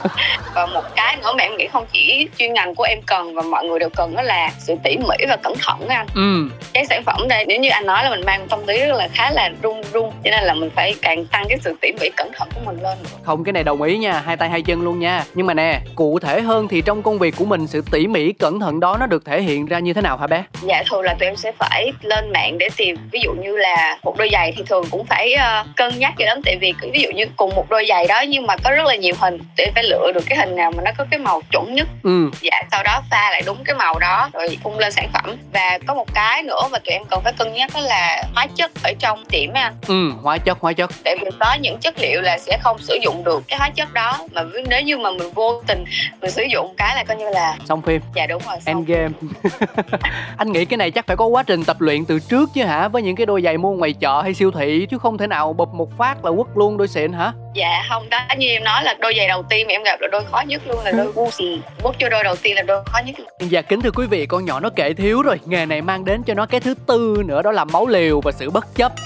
Và 0.54 0.66
một 0.66 0.84
cái 0.95 1.18
nữa 1.18 1.34
mà 1.38 1.44
em 1.44 1.57
nghĩ 1.57 1.68
không 1.68 1.86
chỉ 1.92 2.28
chuyên 2.38 2.54
ngành 2.54 2.75
của 2.75 2.84
em 2.84 3.00
cần 3.06 3.36
và 3.36 3.42
mọi 3.42 3.66
người 3.66 3.80
đều 3.80 3.90
cần 3.90 4.16
đó 4.16 4.22
là 4.22 4.51
sự 4.60 4.75
tỉ 4.84 4.98
mỉ 4.98 5.25
và 5.30 5.36
cẩn 5.44 5.54
thận 5.66 5.88
anh 5.88 6.07
ừ. 6.16 6.50
Cái 6.74 6.86
sản 6.86 7.04
phẩm 7.04 7.28
đây 7.28 7.45
nếu 7.45 7.60
như 7.60 7.69
anh 7.69 7.86
nói 7.86 8.04
là 8.04 8.10
mình 8.10 8.25
mang 8.25 8.48
tâm 8.48 8.60
lý 8.68 8.86
rất 8.86 8.95
là 8.95 9.07
khá 9.13 9.31
là 9.31 9.50
rung 9.63 9.81
rung 9.94 10.12
cho 10.24 10.31
nên 10.31 10.44
là 10.44 10.54
mình 10.54 10.69
phải 10.75 10.95
càng 11.01 11.25
tăng 11.25 11.45
cái 11.50 11.57
sự 11.63 11.75
tỉ 11.81 11.92
mỉ 12.01 12.10
cẩn 12.18 12.31
thận 12.38 12.50
của 12.56 12.62
mình 12.66 12.84
lên. 12.84 12.98
Không 13.24 13.44
cái 13.44 13.54
này 13.54 13.63
đồng 13.63 13.81
ý 13.81 13.98
nha. 13.98 14.22
Hai 14.25 14.38
tay 14.38 14.50
hai 14.50 14.62
chân 14.62 14.81
luôn 14.81 15.00
nha. 15.00 15.24
Nhưng 15.34 15.48
mà 15.48 15.54
nè 15.54 15.81
cụ 15.95 16.19
thể 16.19 16.42
hơn 16.42 16.68
thì 16.68 16.81
trong 16.81 17.04
công 17.04 17.19
việc 17.19 17.36
của 17.38 17.45
mình 17.45 17.68
sự 17.68 17.82
tỉ 17.91 18.07
mỉ 18.07 18.33
cẩn 18.33 18.59
thận 18.59 18.80
đó 18.80 18.97
nó 19.00 19.06
được 19.06 19.25
thể 19.25 19.41
hiện 19.41 19.65
ra 19.65 19.80
như 19.80 19.94
thế 19.94 20.01
nào 20.01 20.18
hả 20.18 20.27
bé? 20.27 20.44
Dạ 20.62 20.83
thường 20.89 21.01
là 21.01 21.13
tụi 21.19 21.27
em 21.27 21.35
sẽ 21.35 21.51
phải 21.51 21.91
lên 22.01 22.31
mạng 22.33 22.57
để 22.57 22.69
tìm. 22.77 22.95
Ví 23.12 23.19
dụ 23.24 23.31
như 23.33 23.57
là 23.57 23.97
một 24.03 24.18
đôi 24.18 24.30
giày 24.31 24.53
thì 24.57 24.63
thường 24.69 24.85
cũng 24.91 25.06
phải 25.06 25.35
uh, 25.35 25.68
cân 25.75 26.00
nhắc 26.00 26.13
cho 26.18 26.25
lắm. 26.25 26.41
Tại 26.45 26.57
vì 26.62 26.74
ví 26.94 27.01
dụ 27.01 27.09
như 27.09 27.25
cùng 27.35 27.56
một 27.56 27.69
đôi 27.69 27.85
giày 27.89 28.07
đó 28.07 28.21
nhưng 28.21 28.47
mà 28.47 28.56
có 28.63 28.71
rất 28.71 28.85
là 28.85 28.95
nhiều 28.95 29.15
hình 29.19 29.38
tụi 29.57 29.65
em 29.65 29.74
phải 29.74 29.83
lựa 29.83 30.12
được 30.15 30.24
cái 30.25 30.38
hình 30.38 30.56
nào 30.56 30.71
mà 30.71 30.83
nó 30.83 30.91
có 30.97 31.06
cái 31.12 31.19
màu 31.19 31.41
chuẩn 31.51 31.75
nhất. 31.75 31.88
Ừ. 32.03 32.30
Dạ 32.41 32.62
sau 32.71 32.83
đó 32.83 33.01
pha 33.12 33.31
lại 33.31 33.41
đúng 33.45 33.63
cái 33.63 33.75
màu 33.75 34.00
đó 34.00 34.30
rồi 34.33 34.57
phun 34.63 34.77
lên 34.77 34.91
sản 34.91 35.09
phẩm. 35.13 35.35
Và 35.53 35.80
có 35.88 35.94
một 35.94 36.13
cái 36.13 36.44
nữa 36.44 36.62
mà 36.71 36.80
tụi 36.80 36.94
em 36.94 37.06
cần 37.09 37.21
phải 37.24 37.33
cân 37.33 37.53
nhắc 37.53 37.71
đó 37.74 37.80
là 37.81 38.24
hóa 38.35 38.47
chất 38.56 38.71
ở 38.83 38.94
trong 39.00 39.25
tiệm 39.25 39.53
anh 39.53 39.74
ừ 39.88 40.12
hóa 40.21 40.38
chất 40.38 40.57
hóa 40.59 40.74
chất. 40.74 40.91
Tại 41.03 41.15
vì 41.21 41.27
có 41.39 41.53
những 41.62 41.77
chất 41.77 42.00
liệu 42.00 42.21
là 42.21 42.38
sẽ 42.38 42.57
không 42.62 42.77
sử 42.80 43.00
dụng 43.03 43.24
được 43.24 43.44
cái 43.47 43.59
hóa 43.59 43.69
chất 43.69 43.94
đó. 43.94 44.18
Mà 44.31 44.41
nếu 44.69 44.81
như 44.81 44.97
mà 44.97 45.12
mình 45.12 45.31
vô 45.33 45.62
tình 45.68 45.83
mình 46.21 46.31
sử 46.31 46.44
dụng 46.44 46.74
cái 46.77 46.95
là 46.95 47.03
coi 47.03 47.18
như 47.18 47.30
là 47.30 47.56
xong 47.73 47.81
phim. 47.81 48.01
Dạ 48.15 48.27
đúng 48.27 48.41
rồi 48.45 48.55
xong. 48.65 48.85
Endgame. 48.85 49.13
Anh 50.37 50.51
nghĩ 50.51 50.65
cái 50.65 50.77
này 50.77 50.91
chắc 50.91 51.07
phải 51.07 51.15
có 51.15 51.25
quá 51.25 51.43
trình 51.43 51.63
tập 51.63 51.81
luyện 51.81 52.05
từ 52.05 52.19
trước 52.19 52.49
chứ 52.53 52.63
hả? 52.63 52.87
Với 52.87 53.01
những 53.01 53.15
cái 53.15 53.25
đôi 53.25 53.41
giày 53.41 53.57
mua 53.57 53.73
ngoài 53.73 53.93
chợ 53.93 54.21
hay 54.21 54.33
siêu 54.33 54.51
thị 54.51 54.87
Chứ 54.89 54.97
không 54.97 55.17
thể 55.17 55.27
nào 55.27 55.53
bụp 55.53 55.73
một 55.73 55.97
phát 55.97 56.25
là 56.25 56.31
quất 56.31 56.47
luôn 56.55 56.77
đôi 56.77 56.87
xịn 56.87 57.13
hả 57.13 57.33
dạ 57.53 57.85
không 57.89 58.09
đó 58.09 58.19
như 58.38 58.47
em 58.47 58.63
nói 58.63 58.83
là 58.83 58.95
đôi 59.00 59.13
giày 59.17 59.27
đầu 59.27 59.44
tiên 59.50 59.67
mà 59.67 59.71
em 59.71 59.83
gặp 59.83 60.01
là 60.01 60.07
đôi 60.11 60.23
khó 60.31 60.41
nhất 60.47 60.61
luôn 60.67 60.83
là 60.83 60.91
đôi 60.91 61.11
Gucci 61.15 61.61
bút 61.83 61.95
cho 62.00 62.09
đôi 62.09 62.23
đầu 62.23 62.35
tiên 62.35 62.55
là 62.55 62.61
đôi 62.61 62.83
khó 62.85 63.00
nhất. 63.05 63.15
Dạ 63.39 63.61
kính 63.61 63.81
thưa 63.81 63.91
quý 63.91 64.07
vị 64.07 64.25
con 64.25 64.45
nhỏ 64.45 64.59
nó 64.59 64.69
kể 64.75 64.94
thiếu 64.94 65.21
rồi. 65.21 65.39
Nghề 65.45 65.65
này 65.65 65.81
mang 65.81 66.05
đến 66.05 66.23
cho 66.23 66.33
nó 66.33 66.45
cái 66.45 66.59
thứ 66.59 66.73
tư 66.88 67.23
nữa 67.25 67.41
Đó 67.41 67.51
là 67.51 67.65
máu 67.65 67.88
liều 67.88 68.21
và 68.21 68.31
sự 68.31 68.50
bất 68.50 68.75
chấp. 68.75 68.91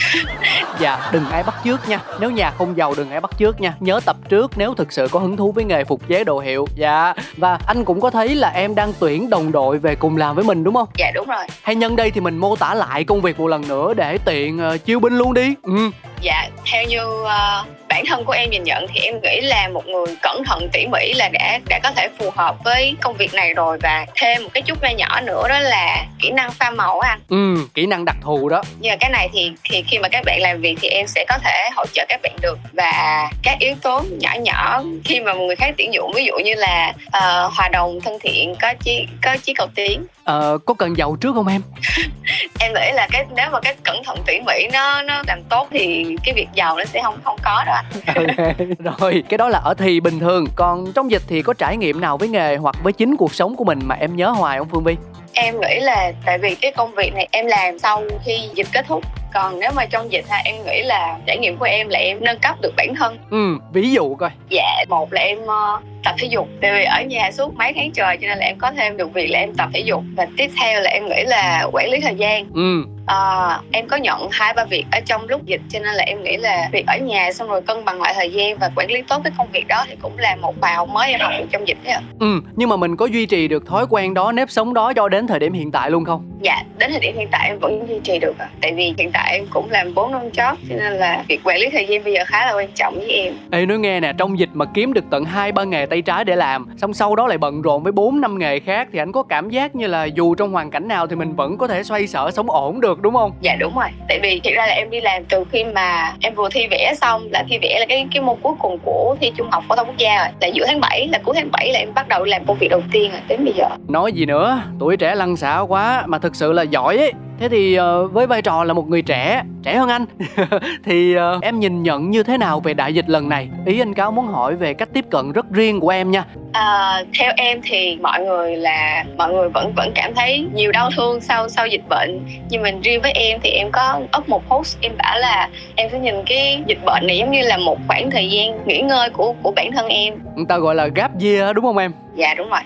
Dạ 0.80 1.10
đừng 1.12 1.26
ai 1.32 1.44
bắt 1.44 1.56
chước 1.64 1.90
nha. 1.90 2.00
Nếu 2.20 2.32
nhà 2.32 2.52
không 2.52 2.78
giàu 2.78 2.94
đừng 2.98 3.12
ai 3.12 3.22
bắt 3.22 3.32
chước 3.40 3.62
nha. 3.62 3.74
Nhớ 3.80 4.00
tập 4.06 4.16
trước 4.30 4.52
nếu 4.56 4.74
thực 4.74 4.92
sự 4.92 5.08
có 5.12 5.20
hứng 5.20 5.38
thú 5.38 5.52
với 5.52 5.64
nghề 5.64 5.84
phục 5.84 6.08
chế 6.08 6.24
đồ 6.24 6.40
hiệu. 6.40 6.68
Dạ 6.76 7.14
Và 7.38 7.60
anh 7.68 7.86
cũng 7.86 8.02
có 8.02 8.10
thấy 8.10 8.36
là 8.36 8.50
em 8.50 8.76
đang 8.76 8.94
tuyển 9.00 9.30
đồng 9.30 9.52
đội 9.52 9.78
về 9.78 9.96
cùng 9.96 10.18
làm 10.18 10.36
với 10.36 10.44
mình 10.44 10.64
đúng 10.64 10.74
không? 10.74 10.88
Dạ 10.96 11.12
đúng 11.16 11.28
rồi. 11.28 11.46
Hay 11.64 11.76
nhân 11.76 11.96
đây 11.96 12.12
thì 12.12 12.22
mình 12.22 12.38
mô 12.38 12.56
tả 12.56 12.74
lại 12.74 13.04
công 13.04 13.22
việc 13.22 13.40
một 13.40 13.48
lần 13.48 13.68
nữa 13.68 13.94
Để 13.94 14.18
tiện 14.26 14.62
uh, 14.74 14.86
chiêu 14.86 15.00
binh 15.00 15.18
luôn 15.18 15.34
đi. 15.34 15.54
Ừ. 15.64 15.92
Dạ 16.22 16.50
theo 16.72 16.84
như 16.84 17.02
uh, 17.24 17.68
bản 17.98 18.06
thân 18.06 18.26
của 18.26 18.34
em 18.34 18.50
nhìn 18.50 18.64
nhận 18.64 18.86
thì 18.94 19.00
em 19.00 19.22
nghĩ 19.24 19.42
là 19.42 19.68
một 19.68 19.88
người 19.88 20.16
cẩn 20.22 20.44
thận 20.44 20.70
tỉ 20.74 20.88
mỉ 20.92 21.14
là 21.14 21.30
đã 21.30 21.60
đã 21.70 21.80
có 21.84 21.92
thể 21.96 22.10
phù 22.20 22.30
hợp 22.36 22.56
với 22.64 22.96
công 23.02 23.18
việc 23.18 23.34
này 23.34 23.54
rồi. 23.54 23.78
Và 23.82 24.06
thêm 24.16 24.44
một 24.44 24.50
cái 24.54 24.62
chút 24.62 24.82
nho 24.82 24.90
nhỏ 24.90 25.22
nữa 25.22 25.48
đó 25.50 25.60
là 25.60 26.06
kỹ 26.20 26.30
năng 26.30 26.52
pha 26.52 26.70
màu 26.70 27.00
á 27.00 27.10
anh. 27.10 27.20
Ừ, 27.30 27.68
kỹ 27.74 27.86
năng 27.86 28.06
đặc 28.06 28.16
thù 28.22 28.50
đó. 28.50 28.62
Nhưng 28.80 28.92
mà 28.92 28.96
cái 29.00 29.10
này 29.10 29.30
thì 29.34 29.52
thì 29.64 29.84
khi 29.88 30.00
mà 30.00 30.10
các 30.10 30.24
bạn 30.26 30.42
làm 30.42 30.62
việc 30.62 30.78
thì 30.82 30.90
em 30.90 31.08
sẽ 31.08 31.26
có 31.30 31.38
thể 31.44 31.70
hỗ 31.76 31.86
trợ 31.94 32.06
các 32.10 32.20
bạn 32.24 32.36
được. 32.42 32.60
Và 32.74 33.30
các 33.44 33.60
yếu 33.60 33.76
tố 33.82 34.04
nhỏ 34.12 34.34
nhỏ 34.40 34.84
khi 35.06 35.20
mà 35.20 35.34
một 35.34 35.46
người 35.46 35.56
khác 35.56 35.74
tuyển 35.78 35.94
dụng 35.94 36.12
ví 36.16 36.26
dụ 36.26 36.34
như 36.46 36.54
là 36.56 36.94
uh, 37.08 37.54
hòa 37.54 37.70
đồng 37.72 38.02
thân 38.02 38.18
thiện 38.22 38.56
có 38.62 38.74
chí 38.84 39.08
có 39.22 39.38
chí 39.44 39.54
cầu 39.54 39.68
tiến. 39.76 40.06
Ờ, 40.24 40.58
có 40.66 40.74
cần 40.74 40.98
giàu 40.98 41.18
trước 41.22 41.34
không 41.34 41.48
em? 41.48 41.62
em 42.60 42.74
nghĩ 42.74 42.92
là 42.94 43.08
cái 43.12 43.26
nếu 43.36 43.46
mà 43.52 43.60
cái 43.60 43.76
cẩn 43.84 44.04
thận 44.04 44.18
tỉ 44.26 44.40
mỉ 44.40 44.68
nó 44.74 45.02
nó 45.02 45.24
làm 45.28 45.44
tốt 45.50 45.68
thì 45.72 46.06
cái 46.24 46.34
việc 46.36 46.48
giàu 46.54 46.78
nó 46.78 46.86
sẽ 46.86 47.02
không 47.04 47.20
không 47.24 47.38
có 47.44 47.64
đâu 47.66 47.76
anh 47.76 47.86
rồi 49.00 49.24
cái 49.30 49.38
đó 49.38 49.50
là 49.50 49.60
ở 49.60 49.74
thì 49.74 50.00
bình 50.00 50.20
thường. 50.20 50.46
Còn 50.56 50.94
trong 50.94 51.12
dịch 51.12 51.22
thì 51.28 51.42
có 51.42 51.54
trải 51.54 51.78
nghiệm 51.78 52.02
nào 52.02 52.18
với 52.18 52.30
nghề 52.30 52.56
hoặc 52.56 52.76
với 52.84 52.94
chính 52.94 53.16
cuộc 53.18 53.34
sống 53.34 53.56
của 53.56 53.64
mình 53.64 53.80
mà 53.84 53.96
em 53.96 54.16
nhớ 54.16 54.30
hoài 54.30 54.58
không 54.58 54.68
Phương 54.70 54.84
Vi? 54.84 54.96
em 55.40 55.62
nghĩ 55.62 55.80
là 55.80 56.12
tại 56.26 56.38
vì 56.38 56.56
cái 56.56 56.72
công 56.72 56.96
việc 56.96 57.14
này 57.14 57.28
em 57.32 57.46
làm 57.46 57.80
sau 57.80 58.04
khi 58.26 58.34
dịch 58.56 58.68
kết 58.74 58.86
thúc. 58.88 59.04
Còn 59.34 59.60
nếu 59.60 59.72
mà 59.76 59.86
trong 59.86 60.12
dịch 60.12 60.26
ha 60.30 60.42
em 60.46 60.56
nghĩ 60.66 60.82
là 60.84 61.18
trải 61.26 61.38
nghiệm 61.38 61.58
của 61.58 61.66
em 61.66 61.90
là 61.90 62.00
em 62.00 62.18
nâng 62.22 62.40
cấp 62.40 62.56
được 62.62 62.74
bản 62.78 62.96
thân. 62.96 63.18
Ừ, 63.30 63.58
ví 63.74 63.92
dụ 63.92 64.16
coi. 64.16 64.30
Dạ 64.50 64.86
một 64.90 65.14
là 65.14 65.22
em 65.22 65.40
uh, 65.44 65.84
tập 66.04 66.16
thể 66.18 66.28
dục. 66.28 66.48
Tại 66.62 66.72
vì 66.74 66.84
ở 66.84 67.02
nhà 67.02 67.32
suốt 67.32 67.56
mấy 67.56 67.74
tháng 67.76 67.92
trời 67.92 68.18
cho 68.22 68.28
nên 68.28 68.38
là 68.38 68.46
em 68.46 68.58
có 68.58 68.72
thêm 68.72 68.98
được 68.98 69.14
việc 69.14 69.28
là 69.28 69.40
em 69.40 69.54
tập 69.54 69.70
thể 69.74 69.80
dục. 69.80 70.04
Và 70.16 70.28
tiếp 70.38 70.52
theo 70.62 70.82
là 70.82 70.90
em 70.90 71.06
nghĩ 71.06 71.24
là 71.26 71.68
quản 71.72 71.90
lý 71.90 72.00
thời 72.00 72.16
gian. 72.16 72.46
Ừ, 72.54 72.84
à, 73.08 73.60
em 73.72 73.88
có 73.88 73.98
nhận 73.98 74.30
hai 74.32 74.54
ba 74.54 74.66
việc 74.66 74.86
ở 74.92 75.00
trong 75.06 75.28
lúc 75.28 75.46
dịch 75.46 75.62
cho 75.70 75.80
nên 75.80 75.94
là 75.94 76.04
em 76.04 76.24
nghĩ 76.24 76.38
là 76.38 76.70
việc 76.72 76.88
ở 76.88 76.98
nhà 76.98 77.32
xong 77.34 77.48
rồi 77.48 77.62
cân 77.62 77.86
bằng 77.86 78.02
lại 78.02 78.14
thời 78.16 78.32
gian 78.32 78.58
và 78.58 78.72
quản 78.76 78.92
lý 78.92 79.02
tốt 79.02 79.22
cái 79.24 79.34
công 79.38 79.48
việc 79.52 79.68
đó 79.68 79.86
thì 79.90 79.96
cũng 80.02 80.18
là 80.18 80.36
một 80.36 80.56
bài 80.62 80.76
học 80.76 80.90
mới 80.90 81.12
em 81.12 81.20
học 81.20 81.32
được 81.40 81.46
trong 81.52 81.68
dịch 81.68 81.78
đấy 81.84 81.94
ạ 81.94 82.02
ừ, 82.20 82.42
nhưng 82.56 82.70
mà 82.70 82.78
mình 82.78 82.96
có 82.96 83.06
duy 83.06 83.26
trì 83.26 83.48
được 83.48 83.68
thói 83.68 83.86
quen 83.90 84.14
đó, 84.14 84.32
nếp 84.32 84.50
sống 84.50 84.74
đó 84.74 84.94
cho 84.94 85.10
đến 85.10 85.28
thời 85.28 85.40
điểm 85.40 85.54
hiện 85.54 85.72
tại 85.72 85.92
luôn 85.92 86.06
không? 86.06 86.38
dạ 86.42 86.64
đến 86.78 86.92
thời 86.92 87.00
điểm 87.00 87.18
hiện 87.18 87.28
tại 87.32 87.48
em 87.48 87.60
vẫn 87.60 87.88
duy 87.88 88.00
trì 88.04 88.20
được 88.20 88.38
ạ. 88.40 88.50
Tại 88.62 88.74
vì 88.74 88.94
hiện 88.98 89.12
tại 89.14 89.34
em 89.34 89.46
cũng 89.50 89.72
làm 89.72 89.94
bốn 89.94 90.12
năm 90.12 90.22
job 90.34 90.56
cho 90.70 90.76
nên 90.76 90.94
là 90.94 91.24
việc 91.28 91.40
quản 91.44 91.60
lý 91.60 91.70
thời 91.72 91.86
gian 91.86 92.04
bây 92.04 92.14
giờ 92.14 92.24
khá 92.28 92.46
là 92.46 92.54
quan 92.54 92.68
trọng 92.76 92.96
với 92.96 93.10
em. 93.10 93.34
Ê 93.52 93.66
nói 93.66 93.80
nghe 93.80 94.00
nè, 94.00 94.14
trong 94.18 94.40
dịch 94.40 94.50
mà 94.54 94.66
kiếm 94.66 94.94
được 94.94 95.06
tận 95.10 95.26
hai 95.26 95.52
ba 95.52 95.64
nghề 95.64 95.86
tay 95.86 96.02
trái 96.02 96.26
để 96.26 96.36
làm 96.36 96.66
Xong 96.78 96.94
sau 96.94 97.16
đó 97.16 97.28
lại 97.28 97.38
bận 97.38 97.62
rộn 97.62 97.84
với 97.84 97.92
bốn 97.92 98.22
năm 98.22 98.38
nghề 98.38 98.60
khác 98.60 98.88
Thì 98.92 99.00
anh 99.00 99.12
có 99.12 99.24
cảm 99.24 99.50
giác 99.50 99.76
như 99.76 99.88
là 99.88 100.06
dù 100.06 100.36
trong 100.36 100.52
hoàn 100.52 100.72
cảnh 100.72 100.88
nào 100.88 101.08
thì 101.08 101.16
mình 101.16 101.36
vẫn 101.36 101.58
có 101.58 101.68
thể 101.68 101.84
xoay 101.84 102.08
sở 102.08 102.32
sống 102.32 102.50
ổn 102.50 102.82
được 102.82 102.97
được 102.98 103.02
đúng 103.02 103.14
không? 103.14 103.32
Dạ 103.42 103.56
đúng 103.60 103.76
rồi. 103.76 103.88
Tại 104.10 104.20
vì 104.24 104.42
thực 104.44 104.52
ra 104.56 104.68
là 104.68 104.74
em 104.74 104.90
đi 104.90 105.02
làm 105.02 105.24
từ 105.30 105.44
khi 105.52 105.64
mà 105.64 106.14
em 106.22 106.36
vừa 106.36 106.50
thi 106.52 106.68
vẽ 106.72 106.94
xong 107.02 107.28
là 107.32 107.44
thi 107.50 107.58
vẽ 107.62 107.80
là 107.80 107.86
cái 107.90 108.08
cái 108.14 108.22
môn 108.22 108.36
cuối 108.42 108.54
cùng 108.60 108.80
của 108.84 109.16
thi 109.22 109.32
trung 109.38 109.48
học 109.52 109.64
phổ 109.70 109.76
thông 109.76 109.88
quốc 109.88 109.98
gia 109.98 110.18
rồi. 110.18 110.28
Là 110.42 110.48
giữa 110.48 110.66
tháng 110.68 110.80
7 110.80 111.08
là 111.12 111.20
cuối 111.26 111.36
tháng 111.36 111.50
7 111.52 111.72
là 111.74 111.80
em 111.80 111.94
bắt 111.94 112.08
đầu 112.08 112.24
làm 112.24 112.46
công 112.46 112.58
việc 112.58 112.68
đầu 112.70 112.82
tiên 112.92 113.12
rồi 113.12 113.22
đến 113.28 113.46
bây 113.46 113.54
giờ. 113.58 113.66
Nói 113.88 114.12
gì 114.14 114.26
nữa? 114.26 114.62
Tuổi 114.80 114.98
trẻ 114.98 115.16
lăng 115.16 115.38
xả 115.38 115.60
quá 115.60 116.04
mà 116.08 116.20
thực 116.20 116.36
sự 116.36 116.52
là 116.52 116.64
giỏi 116.64 116.98
ấy 116.98 117.14
thế 117.40 117.50
thì 117.50 117.80
uh, 117.80 118.12
với 118.12 118.28
vai 118.28 118.42
trò 118.42 118.64
là 118.64 118.74
một 118.74 118.90
người 118.90 119.02
trẻ 119.02 119.44
trẻ 119.64 119.76
hơn 119.76 119.90
anh 119.90 120.06
thì 120.84 121.16
uh, 121.18 121.44
em 121.44 121.60
nhìn 121.60 121.84
nhận 121.84 122.10
như 122.10 122.24
thế 122.24 122.38
nào 122.38 122.60
về 122.60 122.74
đại 122.74 122.94
dịch 122.94 123.10
lần 123.10 123.30
này? 123.30 123.50
Ý 123.66 123.82
anh 123.82 123.94
cáo 123.94 124.12
muốn 124.12 124.28
hỏi 124.28 124.56
về 124.56 124.74
cách 124.74 124.90
tiếp 124.94 125.06
cận 125.12 125.32
rất 125.32 125.46
riêng 125.52 125.80
của 125.80 125.90
em 125.90 126.12
nha. 126.12 126.26
À, 126.52 127.04
theo 127.20 127.34
em 127.38 127.62
thì 127.64 127.98
mọi 128.02 128.22
người 128.26 128.56
là 128.56 129.06
mọi 129.18 129.34
người 129.34 129.50
vẫn 129.50 129.74
vẫn 129.76 129.92
cảm 129.96 130.14
thấy 130.16 130.48
nhiều 130.54 130.72
đau 130.72 130.90
thương 130.96 131.22
sau 131.22 131.50
sau 131.50 131.68
dịch 131.68 131.90
bệnh. 131.90 132.20
Nhưng 132.50 132.62
mình 132.62 132.82
riêng 132.82 133.02
với 133.02 133.12
em 133.12 133.40
thì 133.44 133.50
em 133.50 133.72
có 133.72 134.00
up 134.18 134.30
một 134.30 134.50
post 134.50 134.78
em 134.82 134.92
bảo 134.98 135.20
là 135.20 135.50
em 135.76 135.90
sẽ 135.92 136.00
nhìn 136.00 136.16
cái 136.26 136.64
dịch 136.66 136.86
bệnh 136.86 137.08
này 137.08 137.18
giống 137.18 137.32
như 137.32 137.42
là 137.42 137.58
một 137.58 137.78
khoảng 137.88 138.12
thời 138.12 138.30
gian 138.30 138.66
nghỉ 138.66 138.82
ngơi 138.82 139.10
của 139.10 139.34
của 139.44 139.52
bản 139.52 139.72
thân 139.72 139.88
em. 139.88 140.14
Người 140.36 140.46
ta 140.50 140.58
gọi 140.58 140.76
là 140.76 140.88
gap 140.88 141.12
year 141.22 141.56
đúng 141.56 141.66
không 141.66 141.78
em 141.78 141.92
dạ 142.18 142.34
đúng 142.34 142.50
rồi. 142.50 142.60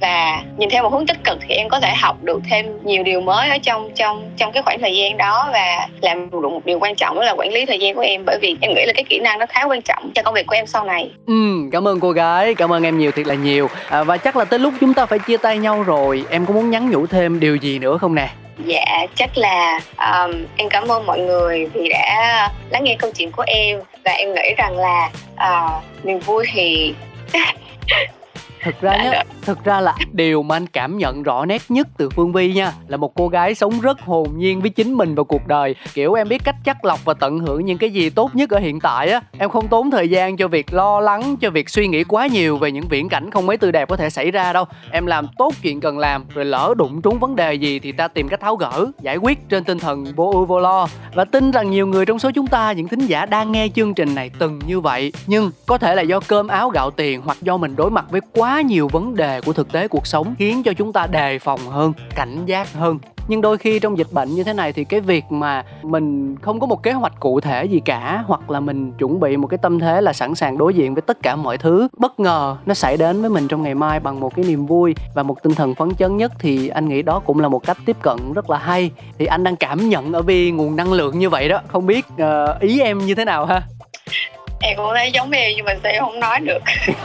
Và 0.00 0.42
nhìn 0.58 0.70
theo 0.70 0.82
một 0.82 0.92
hướng 0.92 1.06
tích 1.06 1.24
cực 1.24 1.38
thì 1.48 1.54
em 1.54 1.68
có 1.68 1.80
thể 1.80 1.94
học 1.94 2.16
được 2.22 2.40
thêm 2.50 2.66
nhiều 2.84 3.02
điều 3.02 3.20
mới 3.20 3.48
ở 3.48 3.58
trong 3.58 3.90
trong 3.94 4.30
trong 4.36 4.52
cái 4.52 4.62
khoảng 4.62 4.80
thời 4.80 4.96
gian 4.96 5.16
đó 5.16 5.48
và 5.52 5.88
làm 6.00 6.30
được 6.30 6.48
một 6.50 6.64
điều 6.64 6.78
quan 6.78 6.94
trọng 6.94 7.16
đó 7.16 7.24
là 7.24 7.34
quản 7.38 7.52
lý 7.52 7.66
thời 7.66 7.78
gian 7.78 7.94
của 7.94 8.00
em. 8.00 8.22
Bởi 8.26 8.38
vì 8.42 8.56
em 8.60 8.74
nghĩ 8.74 8.84
là 8.86 8.92
cái 8.92 9.04
kỹ 9.04 9.18
năng 9.18 9.38
nó 9.38 9.46
khá 9.48 9.64
quan 9.64 9.82
trọng 9.82 10.10
cho 10.14 10.22
công 10.22 10.34
việc 10.34 10.46
của 10.46 10.54
em 10.54 10.66
sau 10.66 10.84
này. 10.84 11.10
Ừ 11.26 11.56
cảm 11.72 11.88
ơn 11.88 12.00
cô 12.00 12.10
gái 12.10 12.54
cảm 12.54 12.72
ơn 12.72 12.82
em 12.82 12.98
nhiều 12.98 13.10
thiệt 13.10 13.26
là 13.26 13.34
nhiều. 13.34 13.68
À, 13.88 14.04
và 14.04 14.16
chắc 14.16 14.36
là 14.36 14.44
tới 14.44 14.58
lúc 14.58 14.74
chúng 14.80 14.94
ta 14.94 15.06
phải 15.06 15.18
chia 15.18 15.36
tay 15.36 15.58
nhau 15.58 15.82
rồi 15.82 16.24
em 16.30 16.46
có 16.46 16.54
muốn 16.54 16.70
nhắn 16.70 16.90
nhủ 16.90 17.06
thêm 17.06 17.40
điều 17.40 17.56
gì 17.56 17.78
nữa 17.78 17.98
không 17.98 18.14
nè? 18.14 18.28
Dạ 18.64 19.06
chắc 19.14 19.38
là 19.38 19.80
um, 19.98 20.44
em 20.56 20.68
cảm 20.68 20.88
ơn 20.88 21.06
mọi 21.06 21.18
người 21.18 21.66
vì 21.66 21.88
đã 21.88 22.50
lắng 22.70 22.84
nghe 22.84 22.96
câu 22.98 23.10
chuyện 23.16 23.32
của 23.32 23.44
em. 23.46 23.80
Và 24.04 24.12
em 24.12 24.34
nghĩ 24.34 24.54
rằng 24.56 24.78
là 24.78 25.10
uh, 25.34 26.04
niềm 26.04 26.18
vui 26.18 26.46
thì 26.52 26.94
nhá 28.98 29.35
thực 29.46 29.64
ra 29.64 29.80
là 29.80 29.94
điều 30.12 30.42
mà 30.42 30.56
anh 30.56 30.66
cảm 30.66 30.98
nhận 30.98 31.22
rõ 31.22 31.44
nét 31.44 31.62
nhất 31.68 31.86
từ 31.98 32.10
phương 32.10 32.32
vi 32.32 32.52
nha, 32.52 32.72
là 32.88 32.96
một 32.96 33.14
cô 33.14 33.28
gái 33.28 33.54
sống 33.54 33.80
rất 33.80 34.00
hồn 34.00 34.28
nhiên 34.36 34.60
với 34.60 34.70
chính 34.70 34.92
mình 34.92 35.14
và 35.14 35.22
cuộc 35.22 35.46
đời. 35.46 35.74
Kiểu, 35.94 36.14
em 36.14 36.28
biết 36.28 36.44
cách 36.44 36.56
chắc 36.64 36.84
lọc 36.84 37.04
và 37.04 37.14
tận 37.14 37.38
hưởng 37.38 37.64
những 37.64 37.78
cái 37.78 37.90
gì 37.90 38.10
tốt 38.10 38.30
nhất 38.34 38.50
ở 38.50 38.58
hiện 38.58 38.80
tại 38.80 39.10
á. 39.10 39.20
Em 39.38 39.50
không 39.50 39.68
tốn 39.68 39.90
thời 39.90 40.08
gian 40.08 40.36
cho 40.36 40.48
việc 40.48 40.72
lo 40.72 41.00
lắng, 41.00 41.36
cho 41.40 41.50
việc 41.50 41.68
suy 41.70 41.88
nghĩ 41.88 42.04
quá 42.04 42.26
nhiều 42.26 42.58
về 42.58 42.72
những 42.72 42.88
viễn 42.88 43.08
cảnh 43.08 43.30
không 43.30 43.46
mấy 43.46 43.56
tươi 43.56 43.72
đẹp 43.72 43.88
có 43.88 43.96
thể 43.96 44.10
xảy 44.10 44.30
ra 44.30 44.52
đâu. 44.52 44.64
Em 44.90 45.06
làm 45.06 45.26
tốt 45.38 45.54
chuyện 45.62 45.80
cần 45.80 45.98
làm, 45.98 46.24
rồi 46.34 46.44
lỡ 46.44 46.74
đụng 46.76 47.02
trúng 47.02 47.18
vấn 47.18 47.36
đề 47.36 47.54
gì 47.54 47.78
thì 47.78 47.92
ta 47.92 48.08
tìm 48.08 48.28
cách 48.28 48.40
tháo 48.40 48.56
gỡ, 48.56 48.86
giải 49.00 49.16
quyết 49.16 49.48
trên 49.48 49.64
tinh 49.64 49.78
thần 49.78 50.04
vô 50.16 50.30
ưu 50.30 50.44
vô 50.44 50.60
lo. 50.60 50.88
Và 51.14 51.24
tin 51.24 51.50
rằng 51.50 51.70
nhiều 51.70 51.86
người 51.86 52.06
trong 52.06 52.18
số 52.18 52.30
chúng 52.34 52.46
ta, 52.46 52.72
những 52.72 52.88
thính 52.88 53.06
giả 53.06 53.26
đang 53.26 53.52
nghe 53.52 53.68
chương 53.74 53.94
trình 53.94 54.14
này 54.14 54.30
từng 54.38 54.60
như 54.66 54.80
vậy. 54.80 55.12
Nhưng 55.26 55.50
có 55.66 55.78
thể 55.78 55.94
là 55.94 56.02
do 56.02 56.20
cơm 56.20 56.48
áo 56.48 56.70
gạo 56.70 56.90
tiền 56.90 57.20
hoặc 57.24 57.36
do 57.42 57.56
mình 57.56 57.76
đối 57.76 57.90
mặt 57.90 58.04
với 58.10 58.20
quá 58.32 58.60
nhiều 58.60 58.88
vấn 58.88 59.16
đề 59.16 59.35
của 59.40 59.52
thực 59.52 59.72
tế 59.72 59.88
cuộc 59.88 60.06
sống 60.06 60.34
khiến 60.38 60.62
cho 60.62 60.72
chúng 60.72 60.92
ta 60.92 61.06
đề 61.06 61.38
phòng 61.38 61.60
hơn 61.70 61.92
cảnh 62.14 62.46
giác 62.46 62.72
hơn. 62.72 62.98
Nhưng 63.28 63.40
đôi 63.40 63.58
khi 63.58 63.78
trong 63.78 63.98
dịch 63.98 64.12
bệnh 64.12 64.34
như 64.34 64.44
thế 64.44 64.52
này 64.52 64.72
thì 64.72 64.84
cái 64.84 65.00
việc 65.00 65.24
mà 65.30 65.64
mình 65.82 66.36
không 66.36 66.60
có 66.60 66.66
một 66.66 66.82
kế 66.82 66.92
hoạch 66.92 67.20
cụ 67.20 67.40
thể 67.40 67.64
gì 67.64 67.80
cả 67.80 68.24
hoặc 68.26 68.50
là 68.50 68.60
mình 68.60 68.92
chuẩn 68.92 69.20
bị 69.20 69.36
một 69.36 69.46
cái 69.46 69.58
tâm 69.58 69.78
thế 69.78 70.00
là 70.00 70.12
sẵn 70.12 70.34
sàng 70.34 70.58
đối 70.58 70.74
diện 70.74 70.94
với 70.94 71.02
tất 71.02 71.22
cả 71.22 71.36
mọi 71.36 71.58
thứ 71.58 71.88
bất 71.98 72.20
ngờ 72.20 72.56
nó 72.66 72.74
xảy 72.74 72.96
đến 72.96 73.20
với 73.20 73.30
mình 73.30 73.48
trong 73.48 73.62
ngày 73.62 73.74
mai 73.74 74.00
bằng 74.00 74.20
một 74.20 74.34
cái 74.34 74.44
niềm 74.44 74.66
vui 74.66 74.94
và 75.14 75.22
một 75.22 75.42
tinh 75.42 75.54
thần 75.54 75.74
phấn 75.74 75.94
chấn 75.94 76.16
nhất 76.16 76.32
thì 76.38 76.68
anh 76.68 76.88
nghĩ 76.88 77.02
đó 77.02 77.20
cũng 77.24 77.40
là 77.40 77.48
một 77.48 77.66
cách 77.66 77.76
tiếp 77.86 77.96
cận 78.02 78.32
rất 78.34 78.50
là 78.50 78.58
hay. 78.58 78.90
Thì 79.18 79.26
anh 79.26 79.44
đang 79.44 79.56
cảm 79.56 79.88
nhận 79.88 80.12
ở 80.12 80.22
vì 80.22 80.50
nguồn 80.50 80.76
năng 80.76 80.92
lượng 80.92 81.18
như 81.18 81.30
vậy 81.30 81.48
đó 81.48 81.60
không 81.68 81.86
biết 81.86 82.06
uh, 82.22 82.60
ý 82.60 82.80
em 82.80 82.98
như 82.98 83.14
thế 83.14 83.24
nào 83.24 83.46
ha? 83.46 83.62
Em 84.60 84.76
cũng 84.76 84.86
thấy 84.94 85.10
giống 85.12 85.30
em 85.30 85.52
nhưng 85.56 85.64
mà 85.64 85.72
sẽ 85.82 85.92
em 85.92 86.02
không 86.02 86.20
nói 86.20 86.40
được. 86.40 86.62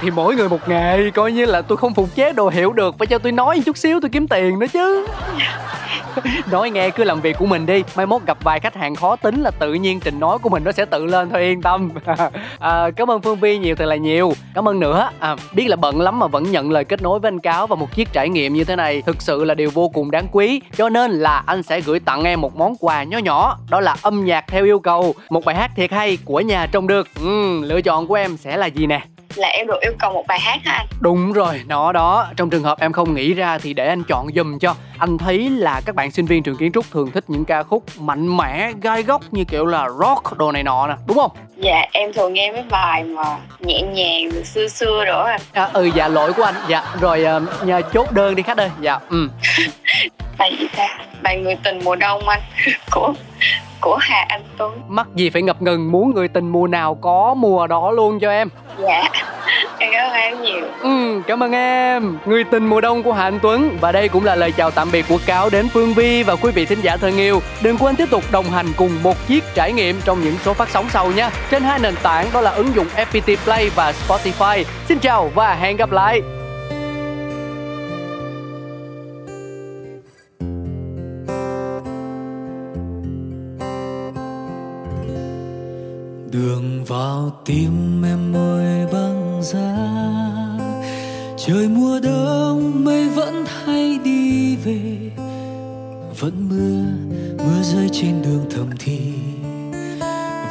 Thì 0.00 0.10
mỗi 0.10 0.34
người 0.34 0.48
một 0.48 0.68
nghề 0.68 1.10
coi 1.10 1.32
như 1.32 1.44
là 1.44 1.62
tôi 1.62 1.78
không 1.78 1.94
phục 1.94 2.14
chế 2.14 2.32
đồ 2.32 2.48
hiểu 2.48 2.72
được 2.72 2.98
phải 2.98 3.06
cho 3.06 3.18
tôi 3.18 3.32
nói 3.32 3.62
chút 3.66 3.76
xíu 3.76 4.00
tôi 4.00 4.10
kiếm 4.12 4.28
tiền 4.28 4.58
nữa 4.58 4.66
chứ. 4.72 5.06
Nói 6.50 6.70
nghe 6.70 6.90
cứ 6.90 7.04
làm 7.04 7.20
việc 7.20 7.38
của 7.38 7.46
mình 7.46 7.66
đi 7.66 7.82
mai 7.96 8.06
mốt 8.06 8.22
gặp 8.26 8.38
vài 8.44 8.60
khách 8.60 8.74
hàng 8.74 8.94
khó 8.94 9.16
tính 9.16 9.42
là 9.42 9.50
tự 9.50 9.74
nhiên 9.74 10.00
trình 10.00 10.20
nói 10.20 10.38
của 10.38 10.48
mình 10.48 10.64
nó 10.64 10.72
sẽ 10.72 10.84
tự 10.84 11.04
lên 11.04 11.30
thôi 11.30 11.40
yên 11.40 11.62
tâm. 11.62 11.90
À, 12.58 12.90
cảm 12.96 13.10
ơn 13.10 13.20
phương 13.20 13.40
vi 13.40 13.58
nhiều 13.58 13.76
thật 13.76 13.84
là 13.84 13.96
nhiều. 13.96 14.32
Cảm 14.54 14.68
ơn 14.68 14.80
nữa. 14.80 15.10
À, 15.18 15.36
biết 15.52 15.68
là 15.68 15.76
bận 15.76 16.00
lắm 16.00 16.18
mà 16.18 16.26
vẫn 16.26 16.50
nhận 16.50 16.70
lời 16.70 16.84
kết 16.84 17.02
nối 17.02 17.18
với 17.18 17.28
anh 17.28 17.40
cáo 17.40 17.66
và 17.66 17.76
một 17.76 17.94
chiếc 17.94 18.12
trải 18.12 18.28
nghiệm 18.28 18.54
như 18.54 18.64
thế 18.64 18.76
này 18.76 19.02
thực 19.02 19.22
sự 19.22 19.44
là 19.44 19.54
điều 19.54 19.70
vô 19.70 19.88
cùng 19.88 20.10
đáng 20.10 20.26
quý. 20.32 20.60
Cho 20.76 20.88
nên 20.88 21.10
là 21.10 21.42
anh 21.46 21.62
sẽ 21.62 21.80
gửi 21.80 22.00
tặng 22.00 22.24
em 22.24 22.40
một 22.40 22.56
món 22.56 22.74
quà 22.80 23.02
nhỏ 23.02 23.18
nhỏ 23.18 23.58
đó 23.70 23.80
là 23.80 23.96
âm 24.02 24.24
nhạc 24.24 24.44
theo 24.48 24.64
yêu 24.64 24.78
cầu. 24.78 25.14
Một 25.30 25.44
bài 25.44 25.56
hát 25.56 25.70
thiệt 25.76 25.92
hay 25.92 26.18
của 26.24 26.40
nhà 26.48 26.66
trông 26.66 26.86
được. 26.86 27.08
Ừ, 27.20 27.60
lựa 27.64 27.80
chọn 27.80 28.06
của 28.06 28.14
em 28.14 28.36
sẽ 28.36 28.56
là 28.56 28.66
gì 28.66 28.86
nè? 28.86 29.00
Là 29.34 29.48
em 29.48 29.66
được 29.66 29.80
yêu 29.80 29.92
cầu 29.98 30.12
một 30.12 30.26
bài 30.26 30.40
hát 30.40 30.58
hả 30.64 30.72
anh. 30.72 30.86
Đúng 31.00 31.32
rồi 31.32 31.62
nó 31.66 31.92
đó. 31.92 32.26
Trong 32.36 32.50
trường 32.50 32.62
hợp 32.62 32.80
em 32.80 32.92
không 32.92 33.14
nghĩ 33.14 33.34
ra 33.34 33.58
thì 33.58 33.74
để 33.74 33.88
anh 33.88 34.02
chọn 34.04 34.26
giùm 34.34 34.58
cho. 34.58 34.74
Anh 34.98 35.18
thấy 35.18 35.50
là 35.50 35.80
các 35.86 35.94
bạn 35.94 36.10
sinh 36.10 36.26
viên 36.26 36.42
trường 36.42 36.56
kiến 36.56 36.72
trúc 36.72 36.90
thường 36.90 37.10
thích 37.10 37.24
những 37.28 37.44
ca 37.44 37.62
khúc 37.62 37.84
mạnh 38.00 38.36
mẽ 38.36 38.72
gai 38.82 39.02
góc 39.02 39.22
như 39.30 39.44
kiểu 39.44 39.66
là 39.66 39.88
rock 40.00 40.38
đồ 40.38 40.52
này 40.52 40.62
nọ 40.62 40.86
nè 40.86 40.94
đúng 41.06 41.18
không? 41.18 41.30
Dạ 41.56 41.86
em 41.92 42.12
thường 42.12 42.32
nghe 42.32 42.52
mấy 42.52 42.62
bài 42.70 43.04
mà 43.04 43.38
nhẹ 43.60 43.82
nhàng 43.82 44.44
xưa 44.44 44.68
xưa 44.68 45.04
rồi 45.04 45.30
à, 45.52 45.70
ừ 45.72 45.90
dạ 45.94 46.08
lỗi 46.08 46.32
của 46.32 46.42
anh. 46.42 46.54
Dạ 46.68 46.82
rồi 47.00 47.24
uh, 47.36 47.66
nhờ 47.66 47.82
chốt 47.92 48.12
đơn 48.12 48.34
đi 48.34 48.42
khách 48.42 48.58
ơi. 48.58 48.70
Dạ 48.80 48.98
ừ. 49.10 49.28
Bài 50.38 50.56
gì 50.60 50.66
ta 50.76 50.98
bài 51.22 51.36
người 51.36 51.56
tình 51.64 51.80
mùa 51.84 51.96
đông 51.96 52.28
anh. 52.28 52.40
Của 52.90 53.14
của 53.80 53.96
Hà 54.00 54.24
Anh 54.28 54.42
Tuấn. 54.58 54.80
Mắc 54.88 55.06
gì 55.14 55.30
phải 55.30 55.42
ngập 55.42 55.62
ngừng 55.62 55.92
muốn 55.92 56.14
người 56.14 56.28
tình 56.28 56.48
mùa 56.48 56.66
nào 56.66 56.94
có 56.94 57.34
mùa 57.34 57.66
đó 57.66 57.90
luôn 57.90 58.20
cho 58.20 58.30
em? 58.30 58.48
Dạ 58.78 59.04
Em 59.78 59.90
cảm 59.92 60.10
ơn 60.10 60.12
em 60.12 60.42
nhiều. 60.42 60.64
Ừ 60.82 61.22
cảm 61.26 61.42
ơn 61.42 61.52
em. 61.52 62.18
Người 62.26 62.44
tình 62.44 62.66
mùa 62.66 62.80
đông 62.80 63.02
của 63.02 63.12
Hà 63.12 63.24
Anh 63.24 63.38
Tuấn 63.42 63.78
Và 63.80 63.92
đây 63.92 64.08
cũng 64.08 64.24
là 64.24 64.34
lời 64.34 64.52
chào 64.52 64.70
tạm 64.70 64.88
biệt 64.92 65.04
của 65.08 65.18
Cáo 65.26 65.50
đến 65.50 65.68
Phương 65.68 65.94
Vi 65.94 66.22
và 66.22 66.36
quý 66.36 66.52
vị 66.52 66.66
thính 66.66 66.80
giả 66.80 66.96
thân 66.96 67.16
yêu. 67.16 67.40
Đừng 67.62 67.78
quên 67.78 67.96
tiếp 67.96 68.10
tục 68.10 68.24
đồng 68.32 68.44
hành 68.44 68.66
cùng 68.76 69.02
một 69.02 69.26
chiếc 69.28 69.44
trải 69.54 69.72
nghiệm 69.72 70.00
trong 70.04 70.20
những 70.20 70.34
số 70.44 70.54
phát 70.54 70.68
sóng 70.68 70.86
sau 70.90 71.12
nhé. 71.12 71.30
Trên 71.50 71.62
hai 71.62 71.78
nền 71.78 71.94
tảng 72.02 72.26
đó 72.34 72.40
là 72.40 72.50
ứng 72.50 72.74
dụng 72.74 72.86
FPT 72.96 73.36
Play 73.44 73.70
và 73.74 73.92
Spotify. 73.92 74.64
Xin 74.88 74.98
chào 74.98 75.30
và 75.34 75.54
hẹn 75.54 75.76
gặp 75.76 75.90
lại 75.90 76.22
đường 86.38 86.84
vào 86.84 87.32
tim 87.44 88.02
em 88.04 88.32
môi 88.32 88.86
băng 88.92 89.40
giá. 89.42 89.76
Trời 91.36 91.68
mùa 91.68 92.00
đông 92.02 92.84
mây 92.84 93.08
vẫn 93.08 93.44
hay 93.64 93.98
đi 94.04 94.56
về, 94.56 95.10
vẫn 96.20 96.48
mưa 96.48 97.14
mưa 97.38 97.62
rơi 97.62 97.88
trên 97.92 98.22
đường 98.22 98.44
thầm 98.50 98.66
thì. 98.78 99.00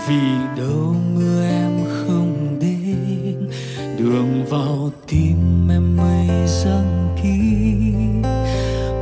Vì 0.08 0.22
đâu 0.58 0.96
mưa 1.16 1.44
em 1.44 1.72
không 1.86 2.58
đến, 2.62 3.50
đường 3.98 4.46
vào 4.50 4.92
tim 5.08 5.68
em 5.72 5.98
mây 5.98 6.48
răng 6.48 7.16
kín 7.24 8.22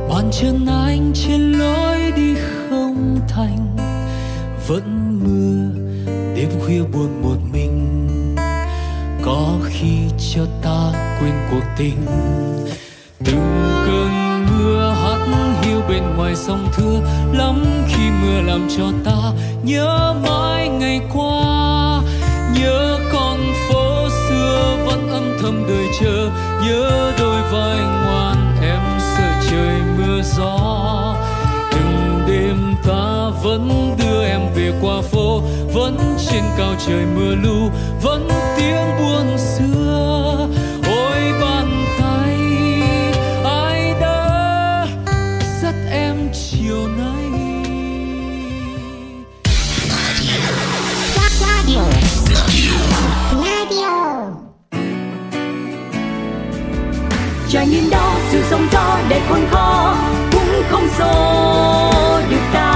bàn 0.08 0.30
chân 0.40 0.66
anh 0.66 1.12
trên 1.14 1.52
lối 1.52 2.12
đi 2.16 2.34
không 2.34 3.20
thành, 3.28 3.76
vẫn 4.66 5.18
mưa 5.24 5.85
đêm 6.36 6.48
khuya 6.60 6.82
buồn 6.82 7.22
một 7.22 7.36
mình. 7.52 8.36
Có 9.22 9.58
khi 9.68 9.98
cho 10.34 10.42
ta 10.62 10.92
quên 11.20 11.34
cuộc 11.50 11.62
tình. 11.76 12.06
Từng 13.24 13.82
cơn 13.86 14.10
mưa 14.46 14.94
hắt 15.02 15.18
hiu 15.62 15.80
bên 15.88 16.02
ngoài 16.16 16.36
sông 16.36 16.68
thưa, 16.72 17.00
lắm 17.32 17.64
khi 17.88 18.10
mưa 18.22 18.40
làm 18.40 18.68
cho 18.76 18.84
ta 19.04 19.32
nhớ 19.62 20.14
mãi 20.28 20.68
ngày 20.68 21.00
qua. 21.14 22.02
Nhớ 22.54 22.98
con 23.12 23.38
phố 23.68 24.08
xưa 24.08 24.76
vẫn 24.86 25.08
âm 25.08 25.38
thầm 25.42 25.64
đợi 25.68 25.86
chờ, 26.00 26.30
nhớ 26.62 27.12
đôi 27.18 27.42
vai 27.42 27.78
ngoan 27.78 28.05
vẫn 35.76 36.16
trên 36.30 36.44
cao 36.58 36.74
trời 36.86 37.04
mưa 37.16 37.34
lu 37.34 37.70
vẫn 38.02 38.28
tiếng 38.56 38.98
buồn 38.98 39.38
xưa. 39.38 40.48
Ôi 40.86 41.32
bàn 41.40 41.84
tay 42.00 42.38
ai 43.44 43.94
đã 44.00 44.86
dắt 45.62 45.74
em 45.90 46.16
chiều 46.32 46.88
nay? 46.88 47.24
Trải 57.50 57.66
nghiệm 57.66 57.90
đó 57.90 58.14
sự 58.30 58.42
sóng 58.50 58.66
gió 58.72 58.98
để 59.08 59.20
khôn 59.28 59.40
khó 59.50 59.96
cũng 60.32 60.46
cũng 60.56 60.64
không 60.70 60.88
xô 60.98 62.20
được 62.30 62.40
ta 62.52 62.75